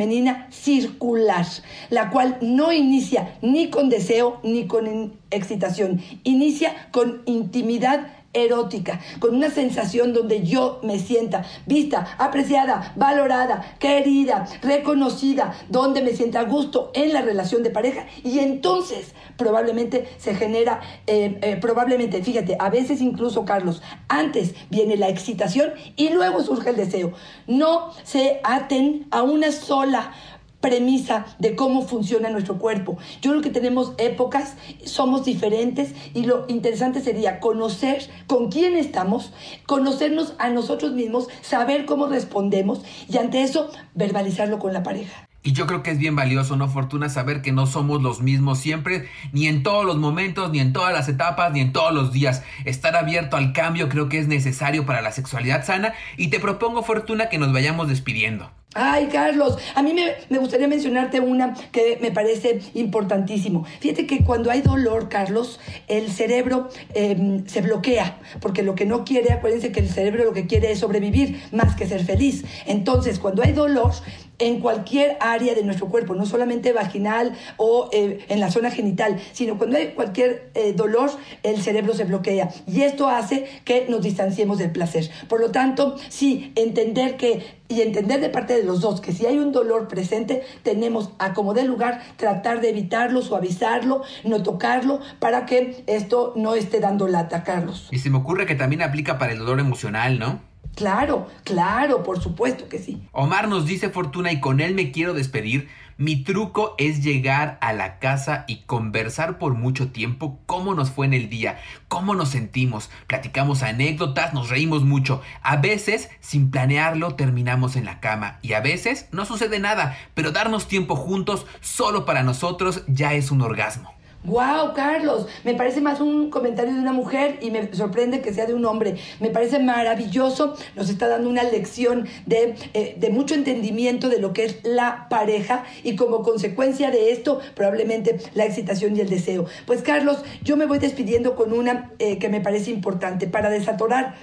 circular, 0.51 1.47
la 1.91 2.11
cual 2.11 2.39
no 2.41 2.73
inicia 2.73 3.37
ni 3.43 3.69
con 3.71 3.89
deseo 3.89 4.41
ni 4.43 4.67
con 4.67 5.13
excitación, 5.31 6.01
inicia 6.25 6.89
con 6.91 7.23
intimidad 7.27 8.09
erótica, 8.33 9.01
con 9.21 9.35
una 9.35 9.51
sensación 9.51 10.13
donde 10.13 10.45
yo 10.45 10.81
me 10.83 10.99
sienta 10.99 11.45
vista, 11.67 12.17
apreciada, 12.19 12.93
valorada, 12.97 13.77
querida, 13.79 14.47
reconocida, 14.63 15.55
donde 15.69 16.03
me 16.03 16.13
sienta 16.13 16.41
a 16.41 16.45
gusto 16.45 16.91
en 16.95 17.13
la 17.13 17.23
relación 17.23 17.63
de 17.63 17.71
pareja 17.71 18.07
y 18.23 18.41
entonces 18.41 19.15
probablemente 19.37 20.09
se 20.19 20.35
genera, 20.35 20.81
eh, 21.07 21.39
eh, 21.43 21.57
probablemente, 21.61 22.23
fíjate, 22.23 22.57
a 22.59 22.69
veces 22.71 23.01
incluso 23.01 23.45
Carlos, 23.45 23.83
antes 24.09 24.55
viene 24.69 24.97
la 24.97 25.09
excitación 25.09 25.73
y 25.97 26.11
luego 26.11 26.43
surge 26.43 26.71
el 26.71 26.77
deseo. 26.77 27.13
No 27.47 27.93
se 28.03 28.41
aten 28.45 29.07
a 29.11 29.23
una 29.23 29.53
sola 29.53 30.13
premisa 30.61 31.27
de 31.39 31.55
cómo 31.55 31.83
funciona 31.87 32.31
nuestro 32.31 32.59
cuerpo. 32.59 32.99
Yo 33.23 33.31
creo 33.31 33.43
que 33.43 33.51
tenemos 33.51 33.95
épocas, 33.99 34.57
somos 34.85 35.25
diferentes 35.25 35.95
y 36.15 36.25
lo 36.25 36.45
interesante 36.49 37.01
sería 37.01 37.41
conocer 37.41 38.09
con 38.27 38.51
quién 38.51 38.77
estamos, 38.77 39.33
conocernos 39.67 40.35
a 40.39 40.51
nosotros 40.51 40.93
mismos, 40.93 41.29
saber 41.43 41.85
cómo 41.85 42.07
respondemos 42.07 42.83
y 43.09 43.19
ante 43.19 43.43
eso 43.43 43.71
verbalizarlo 43.95 44.59
con 44.59 44.73
la 44.73 44.83
pareja. 44.83 45.29
Y 45.45 45.53
yo 45.53 45.67
creo 45.67 45.83
que 45.83 45.93
es 45.93 45.99
bien 45.99 46.17
valioso, 46.17 46.57
¿no, 46.57 46.69
Fortuna? 46.69 47.09
Saber 47.09 47.43
que 47.43 47.53
no 47.53 47.67
somos 47.67 48.03
los 48.03 48.21
mismos 48.21 48.59
siempre, 48.59 49.09
ni 49.33 49.47
en 49.47 49.63
todos 49.63 49.85
los 49.87 49.97
momentos, 49.97 50.51
ni 50.51 50.59
en 50.59 50.73
todas 50.73 50.93
las 50.93 51.09
etapas, 51.09 51.53
ni 51.53 51.61
en 51.61 51.73
todos 51.73 51.95
los 51.95 52.13
días. 52.13 52.43
Estar 52.65 52.97
abierto 52.97 53.37
al 53.37 53.53
cambio 53.53 53.89
creo 53.89 54.09
que 54.09 54.19
es 54.19 54.27
necesario 54.27 54.85
para 54.85 55.01
la 55.01 55.13
sexualidad 55.13 55.65
sana 55.65 55.95
y 56.17 56.29
te 56.29 56.41
propongo, 56.41 56.83
Fortuna, 56.83 57.29
que 57.29 57.39
nos 57.39 57.53
vayamos 57.53 57.89
despidiendo. 57.89 58.51
Ay, 58.75 59.07
Carlos, 59.07 59.57
a 59.75 59.83
mí 59.83 59.95
me, 59.95 60.39
gustaría 60.39 60.69
mencionarte 60.69 61.21
una 61.21 61.55
que 61.73 61.99
me 62.03 62.11
parece 62.11 62.61
importantísimo. 62.75 63.65
Fíjate 63.81 64.07
que 64.07 64.23
cuando 64.25 64.51
hay 64.51 64.61
dolor, 64.61 65.09
Carlos, 65.09 65.59
el 65.89 66.11
cerebro 66.13 66.69
em, 66.93 67.47
se 67.47 67.63
bloquea, 67.63 68.19
porque 68.43 68.63
lo 68.63 68.75
que 68.75 68.85
no 68.85 69.07
quiere, 69.07 69.33
acuérdense 69.33 69.73
que 69.73 69.81
el 69.81 69.89
cerebro 69.89 70.25
lo 70.25 70.35
que 70.35 70.47
quiere 70.47 70.71
es 70.71 70.81
sobrevivir 70.81 71.43
más 71.51 71.77
que 71.77 71.87
ser 71.87 72.05
feliz. 72.05 72.45
Entonces, 72.67 73.19
cuando 73.19 73.43
hay 73.43 73.53
dolor, 73.53 73.93
en 74.39 74.61
cualquier 74.61 75.17
área 75.21 75.55
de 75.55 75.63
nuestro 75.63 75.89
cuerpo, 75.89 76.15
no 76.15 76.27
solamente 76.27 76.73
vaginal 76.73 77.37
o 77.57 77.89
eh, 77.93 78.25
en 78.29 78.41
la 78.41 78.51
zona 78.51 78.71
genital, 78.71 79.21
sino 79.33 79.59
cuando 79.59 79.77
hay 79.77 79.89
cualquier 79.89 80.51
eh, 80.55 80.73
dolor, 80.73 81.11
el 81.43 81.61
cerebro 81.61 81.95
se 81.95 82.05
bloquea 82.05 82.51
y 82.67 82.83
esto 82.83 83.09
hace 83.09 83.47
que 83.65 83.87
nos 83.89 84.03
distanciemos 84.03 84.59
del 84.59 84.71
placer. 84.71 85.11
Por 85.29 85.41
lo 85.41 85.51
tanto, 85.51 85.97
sí, 86.09 86.53
entender 86.57 87.17
que 87.17 87.59
y 87.69 87.83
entender 87.83 88.21
de 88.21 88.31
parte 88.31 88.55
de 88.55 88.65
los 88.65 88.81
dos 88.81 89.01
que 89.01 89.13
si 89.13 89.27
hay 89.27 89.39
un 89.39 89.53
dolor 89.53 89.89
presente, 89.89 90.43
tenemos 90.63 91.11
a 91.19 91.35
como 91.35 91.53
de 91.53 91.65
lugar 91.65 92.03
tratar 92.17 92.61
de 92.61 92.71
evitarlo, 92.71 93.21
suavizarlo, 93.21 94.03
no 94.25 94.43
tocarlo, 94.43 95.01
para 95.19 95.45
que 95.45 95.85
esto 95.87 96.33
no 96.35 96.55
esté 96.55 96.81
dando 96.81 97.09
lata, 97.09 97.45
Carlos. 97.45 97.89
Y 97.91 97.99
se 97.99 98.09
me 98.09 98.17
ocurre 98.17 98.47
que 98.47 98.55
también 98.55 98.81
aplica 98.81 99.19
para 99.19 99.33
el 99.33 99.39
dolor 99.39 99.61
emocional, 99.61 100.19
¿no? 100.19 100.41
Claro, 100.79 101.27
claro, 101.43 102.05
por 102.05 102.23
supuesto 102.23 102.69
que 102.69 102.79
sí. 102.79 103.03
Omar 103.11 103.49
nos 103.49 103.67
dice 103.67 103.91
Fortuna 103.91 104.31
y 104.31 104.39
con 104.39 104.61
él 104.61 104.77
me 104.77 104.93
quiero 104.93 105.13
despedir. 105.13 105.69
Mi 105.97 106.23
truco 106.23 106.77
es 106.79 107.03
llegar 107.03 107.59
a 107.61 107.73
la 107.73 107.99
casa 107.99 108.45
y 108.47 108.59
conversar 108.59 109.39
por 109.39 109.55
mucho 109.55 109.91
tiempo 109.91 110.39
cómo 110.47 110.77
nos 110.77 110.93
fue 110.93 111.07
en 111.07 111.15
el 111.15 111.29
día, 111.29 111.59
cómo 111.89 112.15
nos 112.15 112.29
sentimos, 112.29 112.91
platicamos 113.09 113.65
anécdotas, 113.65 114.33
nos 114.35 114.51
reímos 114.51 114.85
mucho. 114.85 115.21
A 115.43 115.57
veces, 115.57 116.11
sin 116.21 116.53
planearlo, 116.53 117.17
terminamos 117.17 117.75
en 117.75 117.85
la 117.85 117.99
cama 117.99 118.39
y 118.41 118.53
a 118.53 118.61
veces 118.61 119.09
no 119.11 119.25
sucede 119.25 119.59
nada, 119.59 119.99
pero 120.15 120.31
darnos 120.31 120.69
tiempo 120.69 120.95
juntos 120.95 121.45
solo 121.61 122.05
para 122.05 122.23
nosotros 122.23 122.85
ya 122.87 123.15
es 123.15 123.33
un 123.33 123.43
orgasmo. 123.43 123.98
Wow, 124.25 124.75
Carlos, 124.75 125.27
me 125.45 125.55
parece 125.55 125.81
más 125.81 126.01
un 126.01 126.29
comentario 126.29 126.75
de 126.75 126.81
una 126.81 126.93
mujer 126.93 127.39
y 127.41 127.53
me 127.53 127.73
sorprende 127.73 128.21
que 128.21 128.35
sea 128.35 128.47
de 128.47 128.55
un 128.55 128.65
hombre. 128.65 128.97
Me 129.21 129.31
parece 129.31 129.61
maravilloso, 129.61 130.57
nos 130.75 130.91
está 130.91 131.07
dando 131.07 131.31
una 131.31 131.45
lección 131.45 132.09
de, 132.27 132.57
eh, 132.75 132.97
de 132.99 133.11
mucho 133.11 133.37
entendimiento 133.37 134.09
de 134.09 134.19
lo 134.19 134.33
que 134.33 134.45
es 134.45 134.59
la 134.65 135.07
pareja 135.09 135.65
y 135.85 135.95
como 135.95 136.25
consecuencia 136.25 136.91
de 136.91 137.13
esto 137.13 137.41
probablemente 137.55 138.19
la 138.35 138.45
excitación 138.45 138.97
y 138.97 139.01
el 139.01 139.09
deseo. 139.09 139.47
Pues 139.67 139.83
Carlos, 139.83 140.25
yo 140.43 140.57
me 140.57 140.67
voy 140.67 140.81
despidiendo 140.81 141.37
con 141.37 141.53
una 141.53 141.93
eh, 142.01 142.19
que 142.19 142.29
me 142.29 142.41
parece 142.41 142.73
importante 142.73 143.29
para 143.29 143.51
desatorar 143.51 144.17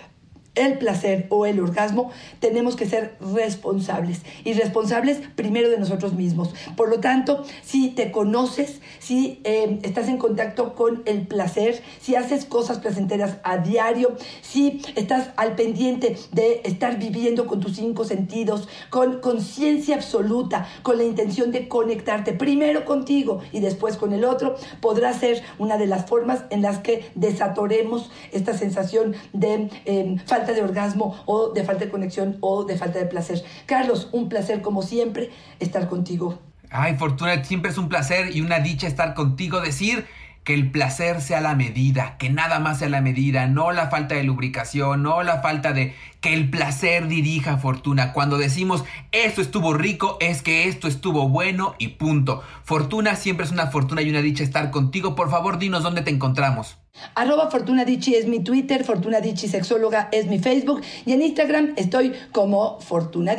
el 0.56 0.78
placer 0.78 1.28
o 1.30 1.46
el 1.46 1.60
orgasmo, 1.60 2.12
tenemos 2.40 2.76
que 2.76 2.88
ser 2.88 3.16
responsables 3.20 4.22
y 4.44 4.54
responsables 4.54 5.20
primero 5.36 5.70
de 5.70 5.78
nosotros 5.78 6.14
mismos. 6.14 6.54
Por 6.76 6.90
lo 6.90 7.00
tanto, 7.00 7.44
si 7.64 7.90
te 7.90 8.12
conoces, 8.12 8.82
si 9.00 9.42
eh, 9.44 9.80
estás 9.84 10.08
en 10.08 10.18
contacto 10.18 10.76
con 10.76 11.04
el 11.06 11.28
placer, 11.28 11.82
si 12.00 12.16
haces 12.16 12.46
cosas 12.46 12.80
placenteras 12.80 13.38
a 13.44 13.58
diario, 13.58 14.16
si 14.42 14.82
estás 14.96 15.30
al 15.36 15.56
pendiente 15.56 16.18
de 16.32 16.62
estar 16.64 16.98
viviendo 16.98 17.46
con 17.46 17.60
tus 17.60 17.76
cinco 17.76 18.06
sentidos, 18.06 18.68
con 18.90 19.20
conciencia 19.20 19.96
absoluta, 19.96 20.68
con 20.84 20.98
la 20.98 21.04
intención 21.04 21.52
de 21.52 21.68
conectarte 21.68 22.34
primero 22.34 22.86
contigo 22.86 23.42
y 23.52 23.60
después 23.60 23.98
con 23.98 24.14
el 24.14 24.26
otro, 24.26 24.56
podrá 24.82 25.14
ser 25.14 25.44
una 25.58 25.78
de 25.78 25.88
las 25.88 26.06
formas 26.06 26.44
en 26.50 26.62
las 26.62 26.80
que 26.80 27.10
desatoremos 27.16 28.10
esta 28.32 28.54
sensación 28.54 29.16
de 29.34 29.70
eh, 29.86 30.16
falta 30.26 30.45
de 30.54 30.62
orgasmo 30.62 31.22
o 31.26 31.50
de 31.50 31.64
falta 31.64 31.86
de 31.86 31.92
conexión 31.92 32.38
o 32.42 32.64
de 32.64 32.78
falta 32.78 33.00
de 33.00 33.06
placer. 33.06 33.44
Carlos, 33.66 34.10
un 34.12 34.30
placer 34.30 34.62
como 34.62 34.82
siempre 34.82 35.32
estar 35.60 35.88
contigo. 35.88 36.40
Ay, 36.70 36.96
Fortuna, 36.98 37.44
siempre 37.44 37.72
es 37.72 37.78
un 37.78 37.90
placer 37.90 38.36
y 38.36 38.42
una 38.42 38.60
dicha 38.60 38.88
estar 38.88 39.14
contigo. 39.14 39.62
Decir 39.62 40.06
que 40.46 40.54
el 40.54 40.70
placer 40.70 41.22
sea 41.22 41.42
la 41.42 41.56
medida, 41.56 42.18
que 42.18 42.30
nada 42.30 42.60
más 42.60 42.78
sea 42.80 42.88
la 42.88 43.02
medida, 43.02 43.48
no 43.48 43.72
la 43.72 43.90
falta 43.90 44.14
de 44.14 44.24
lubricación, 44.24 45.02
no 45.02 45.24
la 45.24 45.42
falta 45.42 45.74
de 45.74 45.96
que 46.22 46.36
el 46.36 46.52
placer 46.52 47.08
dirija 47.08 47.58
Fortuna. 47.58 48.14
Cuando 48.14 48.38
decimos 48.38 48.86
esto 49.12 49.42
estuvo 49.42 49.74
rico, 49.74 50.18
es 50.22 50.44
que 50.44 50.68
esto 50.68 50.88
estuvo 50.88 51.28
bueno 51.28 51.74
y 51.80 51.90
punto. 51.90 52.44
Fortuna 52.64 53.16
siempre 53.16 53.46
es 53.46 53.52
una 53.52 53.68
fortuna 53.68 54.04
y 54.04 54.10
una 54.10 54.22
dicha 54.22 54.44
estar 54.44 54.70
contigo. 54.70 55.16
Por 55.16 55.32
favor, 55.32 55.58
dinos 55.58 55.82
dónde 55.82 56.04
te 56.04 56.12
encontramos. 56.12 56.78
Arroba 57.14 57.50
Fortuna 57.50 57.84
es 57.84 58.28
mi 58.28 58.40
Twitter, 58.40 58.84
Fortuna 58.84 59.20
Sexóloga 59.22 60.10
es 60.12 60.28
mi 60.28 60.40
Facebook 60.40 60.82
y 61.06 61.14
en 61.14 61.22
Instagram 61.22 61.74
estoy 61.78 62.14
como 62.32 62.80
Fortuna 62.80 63.36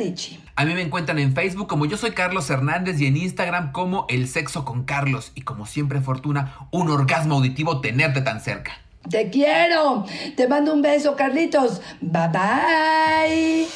A 0.55 0.65
mí 0.65 0.73
me 0.73 0.81
encuentran 0.81 1.19
en 1.19 1.33
Facebook 1.33 1.67
como 1.67 1.85
yo 1.85 1.97
soy 1.97 2.11
Carlos 2.11 2.49
Hernández 2.49 2.99
y 2.99 3.05
en 3.05 3.17
Instagram 3.17 3.71
como 3.71 4.05
El 4.09 4.27
Sexo 4.27 4.65
con 4.65 4.83
Carlos. 4.83 5.31
Y 5.35 5.41
como 5.41 5.65
siempre, 5.65 6.01
Fortuna, 6.01 6.55
un 6.71 6.89
orgasmo 6.89 7.35
auditivo 7.35 7.79
tenerte 7.79 8.21
tan 8.21 8.41
cerca. 8.41 8.73
Te 9.09 9.29
quiero. 9.29 10.05
Te 10.35 10.47
mando 10.47 10.73
un 10.73 10.81
beso, 10.81 11.15
Carlitos. 11.15 11.81
Bye 12.01 12.29
bye. 12.29 13.67